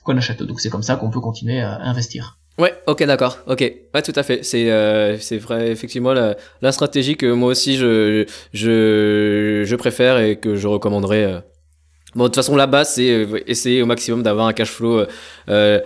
[0.04, 0.44] qu'on achète.
[0.44, 2.38] Donc c'est comme ça qu'on peut continuer à investir.
[2.58, 4.44] Ouais, ok, d'accord, ok, ouais, tout à fait.
[4.44, 4.68] C'est
[5.20, 10.56] c'est vrai, effectivement la, la, stratégie que moi aussi je je je préfère et que
[10.56, 11.44] je recommanderais
[12.16, 15.00] Bon, de toute façon, la base, c'est euh, essayer au maximum d'avoir un cash flow
[15.00, 15.08] euh,
[15.50, 15.80] euh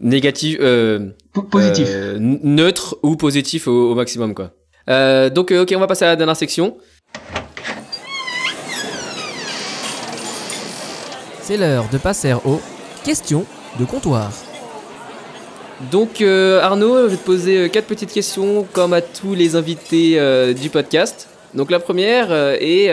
[0.00, 1.10] négatif, euh,
[1.50, 4.52] positif, neutre ou positif au, maximum, quoi.
[5.30, 6.76] donc, ok, on va passer à la dernière section.
[11.42, 12.60] C'est l'heure de passer aux
[13.04, 13.46] questions
[13.78, 14.30] de comptoir.
[15.90, 20.20] Donc Arnaud, je vais te poser quatre petites questions comme à tous les invités
[20.54, 21.28] du podcast.
[21.54, 22.86] Donc la première est,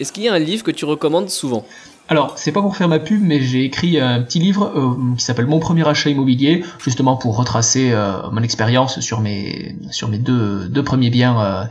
[0.00, 1.64] est-ce qu'il y a un livre que tu recommandes souvent?
[2.10, 5.24] Alors, c'est pas pour faire ma pub, mais j'ai écrit un petit livre euh, qui
[5.24, 10.18] s'appelle Mon premier achat immobilier, justement pour retracer euh, mon expérience sur mes sur mes
[10.18, 11.64] deux deux premiers biens euh,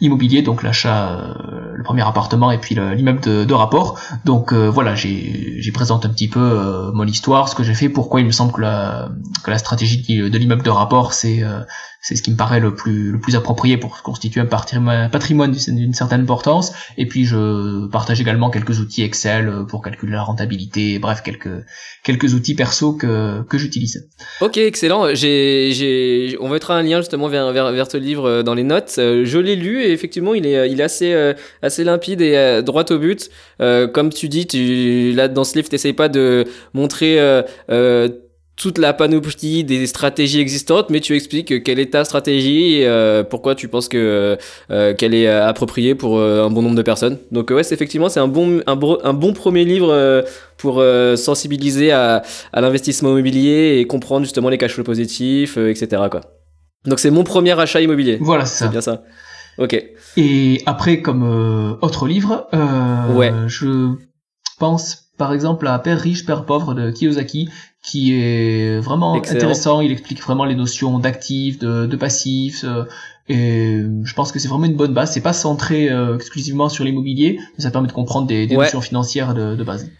[0.00, 1.36] immobiliers, donc l'achat,
[1.72, 3.98] le premier appartement et puis l'immeuble de, de, rapport.
[4.24, 8.20] Donc voilà, j'ai j'ai présenté un petit peu mon histoire, ce que j'ai fait, pourquoi
[8.20, 9.08] il me semble que la
[9.44, 11.44] que la stratégie de l'immeuble de rapport, c'est
[12.02, 15.94] c'est ce qui me paraît le plus le plus approprié pour constituer un patrimoine, d'une
[15.94, 16.72] certaine importance.
[16.98, 21.64] Et puis je partage également quelques outils Excel calculer la rentabilité, bref quelques
[22.02, 24.08] quelques outils perso que que j'utilise.
[24.40, 25.14] Ok, excellent.
[25.14, 28.96] J'ai j'ai on mettra un lien justement vers vers vers ce livre dans les notes.
[28.98, 32.36] Euh, je l'ai lu et effectivement il est il est assez euh, assez limpide et
[32.36, 33.30] euh, droit au but.
[33.58, 37.18] comme tu dis, tu là dans ce livre t'essayes pas de montrer
[38.56, 43.22] toute la panoplie des stratégies existantes, mais tu expliques quelle est ta stratégie et euh,
[43.22, 44.38] pourquoi tu penses que
[44.70, 47.18] euh, qu'elle est appropriée pour euh, un bon nombre de personnes.
[47.30, 50.24] Donc ouais, c'est effectivement c'est un bon un, un, bon premier livre
[50.56, 50.82] pour
[51.16, 56.04] sensibiliser à, à l'investissement immobilier et comprendre justement les cash flows positifs, etc.
[56.10, 56.22] Quoi.
[56.86, 58.16] Donc c'est mon premier achat immobilier.
[58.20, 59.02] Voilà, c'est bien ça.
[59.58, 59.82] Ok.
[60.16, 62.48] Et après, comme autre livre,
[63.14, 63.32] ouais.
[63.48, 63.94] je
[64.58, 67.48] pense par exemple à Père riche, Père pauvre de Kiyosaki,
[67.82, 69.80] qui est vraiment intéressant.
[69.80, 72.64] Il explique vraiment les notions d'actifs, de, de passifs.
[72.64, 72.84] Euh,
[73.28, 75.12] et je pense que c'est vraiment une bonne base.
[75.12, 78.80] C'est pas centré euh, exclusivement sur l'immobilier, mais ça permet de comprendre des, des notions
[78.80, 79.90] financières de, de, base.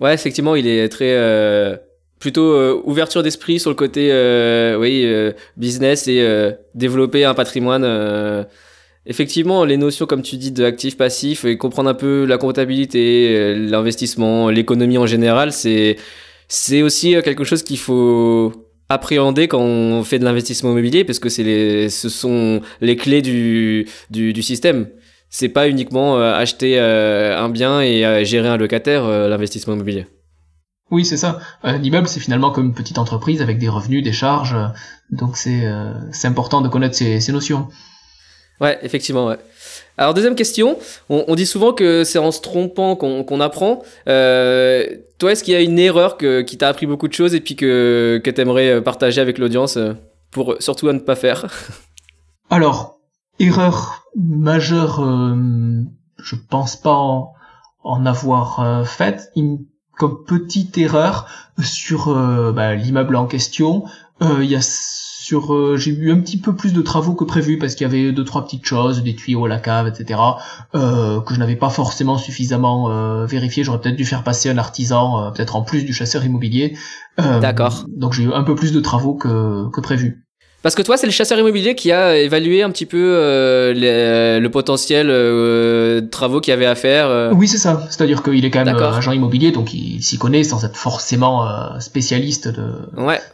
[0.00, 1.76] Ouais, effectivement, il est très euh,
[2.18, 4.10] plutôt ouverture d'esprit sur le côté
[4.78, 5.06] oui
[5.56, 7.84] business et développer un patrimoine.
[9.06, 13.54] Effectivement, les notions, comme tu dis, de actifs, passifs, et comprendre un peu la comptabilité,
[13.56, 15.96] l'investissement, l'économie en général, c'est
[16.50, 18.52] c'est aussi euh, quelque chose qu'il faut
[18.88, 23.22] appréhender quand on fait de l'investissement immobilier parce que c'est les, ce sont les clés
[23.22, 24.88] du, du, du système.
[25.28, 30.06] C'est pas uniquement euh, acheter euh, un bien et gérer un locataire, l'investissement immobilier.
[30.90, 31.38] Oui, c'est ça.
[31.62, 34.56] Un immeuble, c'est finalement comme une petite entreprise avec des revenus, des charges.
[35.12, 35.62] Donc c'est
[36.10, 37.68] c'est important de connaître ces, ces notions.
[38.60, 39.38] Ouais, effectivement, ouais.
[40.00, 40.78] Alors deuxième question,
[41.10, 43.82] on, dit souvent que c'est en se trompant qu'on apprend.
[44.08, 44.86] Euh,
[45.18, 47.40] toi, est-ce qu'il y a une erreur que, qui t'a appris beaucoup de choses et
[47.40, 49.92] puis que, que tu aimerais euh, partager avec l'audience euh,
[50.30, 51.46] pour surtout à ne pas faire?
[52.50, 52.98] Alors,
[53.38, 55.04] erreur majeure,
[56.16, 59.30] je pense pas en, avoir faite.
[59.96, 61.26] comme petite erreur
[61.62, 62.12] sur
[62.52, 63.84] bah, l'immeuble en question,
[64.20, 64.62] il y a
[65.38, 68.12] euh, j'ai eu un petit peu plus de travaux que prévu parce qu'il y avait
[68.12, 70.20] deux trois petites choses, des tuyaux à la cave, etc.
[70.74, 73.64] Euh, que je n'avais pas forcément suffisamment euh, vérifié.
[73.64, 76.76] J'aurais peut-être dû faire passer un artisan, peut-être en plus du chasseur immobilier.
[77.18, 77.84] D'accord.
[77.88, 80.24] Donc j'ai eu un peu plus de travaux que, que prévu.
[80.62, 84.48] Parce que toi, c'est le chasseur immobilier qui a évalué un petit peu euh, le
[84.50, 87.06] potentiel euh, de travaux qu'il y avait à faire.
[87.08, 87.32] Euh.
[87.32, 87.86] Oui, c'est ça.
[87.88, 91.48] C'est-à-dire qu'il est quand même agent immobilier, donc il s'y connaît sans être forcément
[91.80, 92.72] spécialiste de,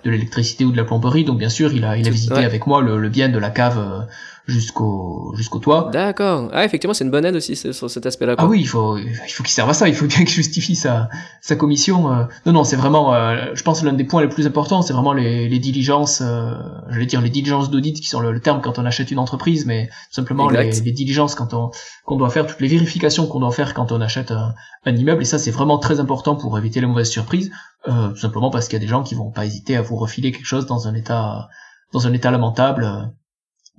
[0.05, 1.25] de l'électricité ou de la plomberie.
[1.25, 3.51] Donc bien sûr, il a, il a visité avec moi le, le bien de la
[3.51, 4.07] cave
[4.47, 5.91] jusqu'au jusqu'au toit.
[5.93, 6.49] D'accord.
[6.53, 8.37] Ah effectivement c'est une bonne aide aussi sur cet aspect-là.
[8.39, 10.77] Ah oui il faut il faut qu'il serve à ça il faut bien qu'il justifie
[10.77, 11.09] sa
[11.41, 12.13] sa commission.
[12.13, 12.25] Euh.
[12.47, 15.13] Non non c'est vraiment euh, je pense l'un des points les plus importants c'est vraiment
[15.13, 16.53] les, les diligences euh,
[16.89, 19.89] j'allais dire les diligences d'audit qui sont le, terme quand on achète une entreprise mais
[20.11, 21.71] simplement les, les, diligences quand on
[22.05, 24.55] qu'on doit faire toutes les vérifications qu'on doit faire quand on achète un,
[24.85, 27.51] un immeuble et ça c'est vraiment très important pour éviter les mauvaises surprises
[27.89, 29.97] euh, tout simplement parce qu'il y a des gens qui vont pas hésiter à vous
[29.97, 31.49] refiler quelque chose dans un état
[31.93, 33.11] dans un état lamentable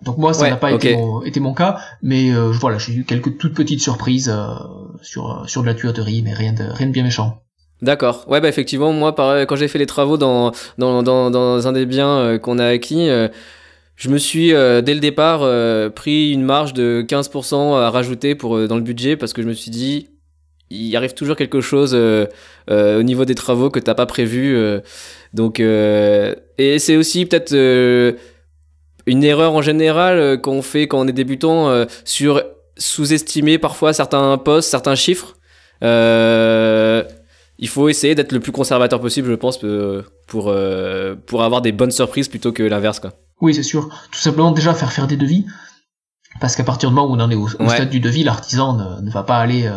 [0.04, 3.04] donc moi, ça n'a pas été, mon, été, mon, cas, mais euh, voilà, j'ai eu
[3.04, 4.54] quelques toutes petites surprises euh,
[5.02, 7.42] sur euh, sur de la tuyauterie, mais rien de rien de bien méchant.
[7.82, 8.26] D'accord.
[8.28, 9.14] Ouais, bah effectivement, moi,
[9.48, 13.08] quand j'ai fait les travaux dans dans dans, dans un des biens qu'on a acquis.
[13.96, 15.42] je me suis dès le départ
[15.94, 19.54] pris une marge de 15% à rajouter pour dans le budget parce que je me
[19.54, 20.10] suis dit
[20.70, 24.58] il arrive toujours quelque chose au niveau des travaux que t'as pas prévu
[25.36, 27.54] donc et c'est aussi peut-être
[29.08, 32.44] une erreur en général euh, qu'on fait quand on est débutant euh, sur
[32.78, 35.36] sous-estimer parfois certains postes, certains chiffres.
[35.84, 37.04] Euh,
[37.58, 39.60] il faut essayer d'être le plus conservateur possible, je pense,
[40.28, 40.54] pour,
[41.26, 43.02] pour avoir des bonnes surprises plutôt que l'inverse.
[43.42, 43.90] Oui, c'est sûr.
[44.12, 45.48] Tout simplement déjà faire faire des devis.
[46.40, 49.10] Parce qu'à partir du moment où on en est au, stade du devis, l'artisan ne,
[49.10, 49.68] va pas aller,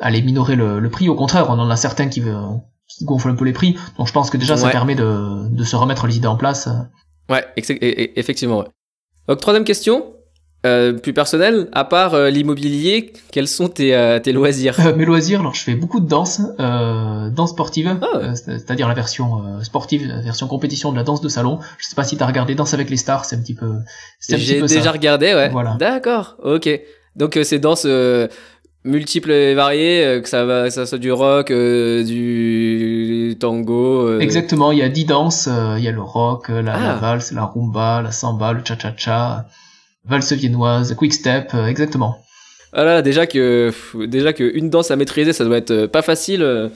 [0.00, 1.08] aller minorer le, prix.
[1.08, 2.22] Au contraire, on en a certains qui,
[2.88, 3.78] qui gonflent un peu les prix.
[3.96, 6.68] Donc je pense que déjà ça permet de, de se remettre les idées en place
[7.28, 8.64] Ouais, effectivement.
[9.28, 10.14] Donc, troisième question,
[10.66, 14.76] euh, plus personnelle, à part euh, l'immobilier, quels sont tes, euh, tes loisirs?
[14.96, 18.34] Mes loisirs, alors je fais beaucoup de danse, danse sportive, ah.
[18.34, 21.58] c'est-à-dire la version sportive, la version compétition de la danse de salon.
[21.76, 23.72] Je sais pas si tu as regardé Danse avec les stars, c'est un petit peu.
[24.26, 25.50] J'ai déjà regardé, ouais.
[25.50, 25.76] Voilà.
[25.78, 26.68] D'accord, ok.
[27.16, 27.86] Donc c'est danse
[28.84, 34.18] multiples et variés, que ça, va, ça soit du rock, du tango.
[34.20, 36.98] Exactement, il y a 10 danses, il y a le rock, la, la, ah.
[37.00, 39.46] valse, la rumba, la samba, le cha-cha-cha,
[40.06, 42.18] valse viennoise, quick step, exactement.
[42.72, 43.72] Voilà, déjà que
[44.06, 46.70] déjà que une danse à maîtriser, ça doit être pas facile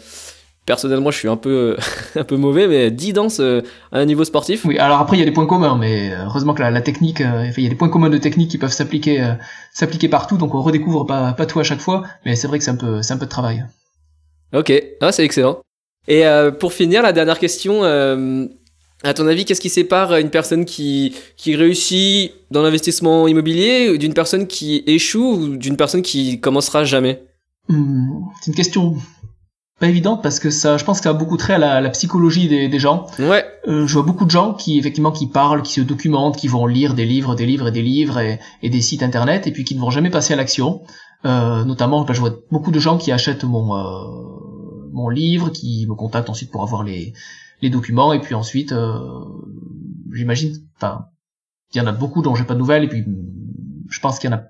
[0.69, 1.77] personnellement, je suis un peu,
[2.15, 4.67] un peu mauvais, mais 10 danses euh, à un niveau sportif.
[4.67, 7.23] Oui, alors après, il y a des points communs, mais euh, heureusement que la, technique,
[7.23, 9.35] euh, il y a des points communs de technique qui peuvent s'appliquer,
[9.73, 12.65] s'appliquer partout, donc on redécouvre pas, pas tout à chaque fois, mais c'est vrai que
[12.65, 13.65] c'est un peu, c'est un peu de travail.
[14.55, 15.59] Ok, ah, c'est excellent.
[16.07, 16.25] Et
[16.61, 21.57] pour finir, la dernière question, à ton avis, qu'est-ce qui sépare une personne qui, qui
[21.57, 27.23] réussit dans l'investissement immobilier d'une personne qui échoue ou d'une personne qui commencera jamais?
[27.69, 28.97] Hmm, C'est une question
[29.79, 31.91] pas évidente parce que ça, je pense que ça a beaucoup trait à la, la
[31.91, 33.07] psychologie des, des, gens.
[33.19, 33.45] Ouais.
[33.69, 36.67] Euh, je vois beaucoup de gens qui effectivement qui parlent, qui se documentent, qui vont
[36.67, 39.65] lire des livres, des livres et des livres et, et des sites internet et puis
[39.65, 40.83] qui ne vont jamais passer à l'action.
[41.25, 45.95] Euh, notamment, je vois beaucoup de gens qui achètent mon euh, mon livre, qui me
[45.95, 47.13] contactent ensuite pour avoir les
[47.61, 48.99] les documents et puis ensuite, euh,
[50.13, 51.07] j'imagine, enfin,
[51.73, 53.05] il y en a beaucoup dont j'ai pas de nouvelles et puis
[53.89, 54.43] je pense qu'il y en a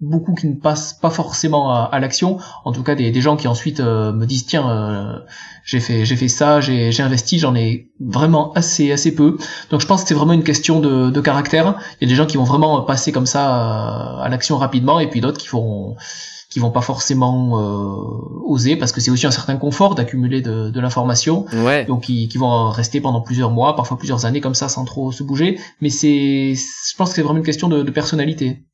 [0.00, 2.38] beaucoup qui ne passent pas forcément à, l'action.
[2.64, 5.18] En tout cas des, des gens qui ensuite euh, me disent tiens euh,
[5.64, 9.36] j'ai fait j'ai fait ça j'ai j'ai investi j'en ai vraiment assez assez peu.
[9.70, 11.78] Donc je pense que c'est vraiment une question de, de caractère.
[12.00, 15.08] Il y a des gens qui vont vraiment passer comme ça à, l'action rapidement et
[15.08, 15.96] puis d'autres qui vont
[16.48, 20.70] qui vont pas forcément euh, oser parce que c'est aussi un certain confort d'accumuler de,
[20.70, 21.44] de l'information.
[21.52, 21.84] Ouais.
[21.84, 25.12] donc qui, qui vont rester pendant plusieurs mois parfois plusieurs années comme ça sans trop
[25.12, 25.60] se bouger.
[25.82, 28.64] Mais c'est je pense que c'est vraiment une question de, de personnalité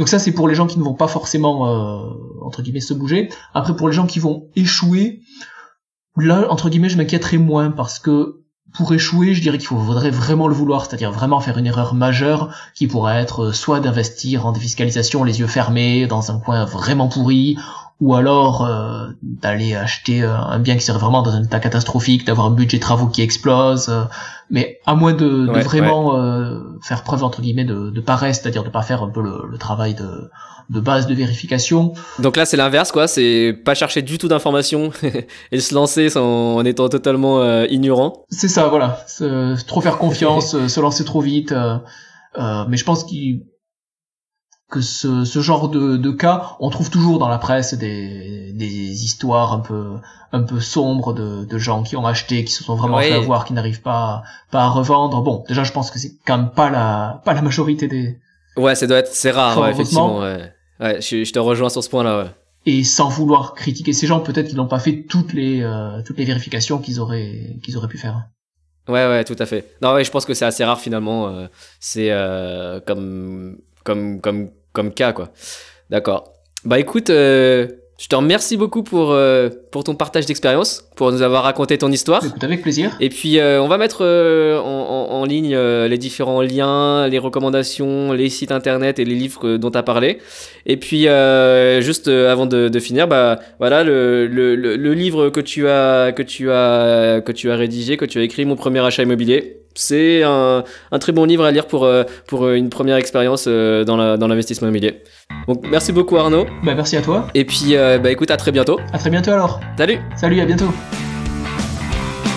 [0.00, 2.94] donc ça, c'est pour les gens qui ne vont pas forcément, euh, entre guillemets, se
[2.94, 3.28] bouger.
[3.52, 5.20] Après, pour les gens qui vont échouer,
[6.16, 8.40] là, entre guillemets, je m'inquiéterais moins parce que
[8.72, 12.54] pour échouer, je dirais qu'il faudrait vraiment le vouloir, c'est-à-dire vraiment faire une erreur majeure
[12.74, 17.08] qui pourrait être euh, soit d'investir en défiscalisation les yeux fermés dans un coin vraiment
[17.08, 17.58] pourri,
[18.00, 22.26] ou alors euh, d'aller acheter euh, un bien qui serait vraiment dans un état catastrophique,
[22.26, 24.04] d'avoir un budget travaux qui explose, euh,
[24.48, 26.18] mais à moins de, de vraiment
[26.82, 29.58] faire preuve entre guillemets de, de paresse, c'est-à-dire de pas faire un peu le, le,
[29.58, 30.30] travail de,
[30.70, 31.92] de base de vérification.
[32.18, 34.90] Donc là c'est l'inverse quoi, c'est pas chercher du tout d'informations
[35.52, 38.24] et se lancer en étant totalement ignorant.
[38.30, 39.04] C'est ça, voilà,
[39.66, 41.54] trop faire confiance, se lancer trop vite.
[42.36, 43.42] mais je pense qu'il
[44.70, 49.04] que ce, ce genre de, de, cas, on trouve toujours dans la presse des, des
[49.04, 49.96] histoires un peu
[50.32, 53.44] un peu sombres de, de gens qui ont acheté, qui se sont vraiment fait avoir,
[53.44, 55.22] qui n'arrivent pas pas à revendre.
[55.22, 58.18] Bon, déjà je pense que c'est quand même pas la pas la majorité des.
[58.56, 60.20] Ouais, ça doit être c'est rare, ouais, effectivement.
[60.20, 62.22] Ouais, ouais je, je, te rejoins sur ce point-là.
[62.22, 62.30] Ouais.
[62.66, 66.18] Et sans vouloir critiquer ces gens, peut-être qu'ils n'ont pas fait toutes les euh, toutes
[66.18, 68.28] les vérifications qu'ils auraient qu'ils auraient pu faire.
[68.88, 69.76] Ouais, ouais, tout à fait.
[69.82, 71.28] Non, ouais, je pense que c'est assez rare finalement.
[71.28, 71.46] Euh,
[71.80, 75.30] c'est euh, comme comme comme comme cas, quoi.
[75.90, 76.32] D'accord.
[76.64, 77.66] Bah écoute, euh,
[77.98, 81.90] je te remercie beaucoup pour, euh, pour ton partage d'expérience, pour nous avoir raconté ton
[81.90, 82.24] histoire.
[82.24, 82.94] Écoute, avec plaisir.
[83.00, 88.28] Et puis, euh, on va mettre en, en, ligne les différents liens, les recommandations, les
[88.28, 90.18] sites internet et les livres dont tu as parlé.
[90.66, 91.06] Et puis,
[91.82, 96.22] juste avant de, de, finir, bah, voilà, le, le, le, livre que tu, as, que,
[96.22, 99.60] tu as, que tu as rédigé, que tu as écrit, Mon premier achat immobilier.
[99.74, 101.88] C'est un, un, très bon livre à lire pour,
[102.26, 105.02] pour une première expérience dans l'investissement dans immobilier.
[105.46, 106.46] Donc merci beaucoup Arnaud.
[106.62, 107.28] Bah merci à toi.
[107.34, 108.78] Et puis euh, bah écoute à très bientôt.
[108.92, 109.60] À très bientôt alors.
[109.76, 109.98] Salut.
[110.16, 110.68] Salut à bientôt.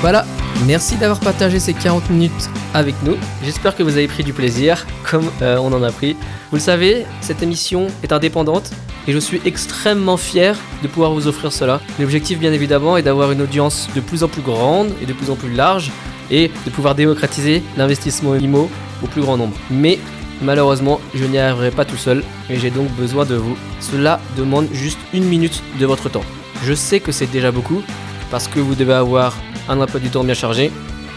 [0.01, 0.25] Voilà,
[0.65, 3.15] merci d'avoir partagé ces 40 minutes avec nous.
[3.43, 6.15] J'espère que vous avez pris du plaisir comme euh, on en a pris.
[6.49, 8.71] Vous le savez, cette émission est indépendante
[9.07, 11.81] et je suis extrêmement fier de pouvoir vous offrir cela.
[11.99, 15.29] L'objectif bien évidemment est d'avoir une audience de plus en plus grande et de plus
[15.29, 15.91] en plus large
[16.31, 18.69] et de pouvoir démocratiser l'investissement IMO
[19.03, 19.55] au plus grand nombre.
[19.69, 19.99] Mais
[20.43, 23.55] Malheureusement, je n'y arriverai pas tout seul et j'ai donc besoin de vous.
[23.79, 26.23] Cela demande juste une minute de votre temps.
[26.63, 27.81] Je sais que c'est déjà beaucoup
[28.29, 29.37] parce que vous devez avoir
[29.69, 30.69] un emploi du temps bien chargé,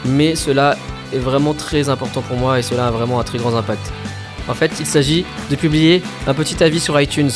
[0.05, 0.77] mais cela
[1.13, 3.93] est vraiment très important pour moi et cela a vraiment un très grand impact.
[4.49, 7.33] En fait, il s'agit de publier un petit avis sur iTunes,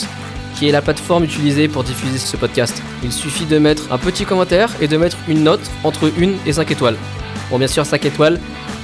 [0.57, 2.81] qui est la plateforme utilisée pour diffuser ce podcast.
[3.03, 6.53] Il suffit de mettre un petit commentaire et de mettre une note entre 1 et
[6.53, 6.97] 5 étoiles.
[7.51, 8.40] Bon, bien sûr, 5 étoiles,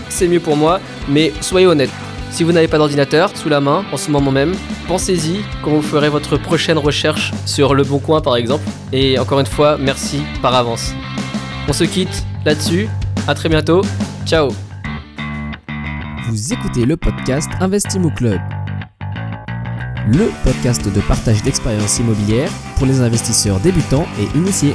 [0.08, 1.90] c'est mieux pour moi, mais soyez honnête.
[2.30, 4.54] Si vous n'avez pas d'ordinateur sous la main en ce moment même,
[4.88, 8.64] pensez-y quand vous ferez votre prochaine recherche sur Le Bon Coin par exemple.
[8.92, 10.92] Et encore une fois, merci par avance.
[11.68, 12.88] On se quitte là-dessus.
[13.26, 13.80] À très bientôt.
[14.26, 14.50] Ciao.
[16.28, 18.40] Vous écoutez le podcast Investimo Club.
[20.08, 24.74] Le podcast de partage d'expériences immobilières pour les investisseurs débutants et initiés.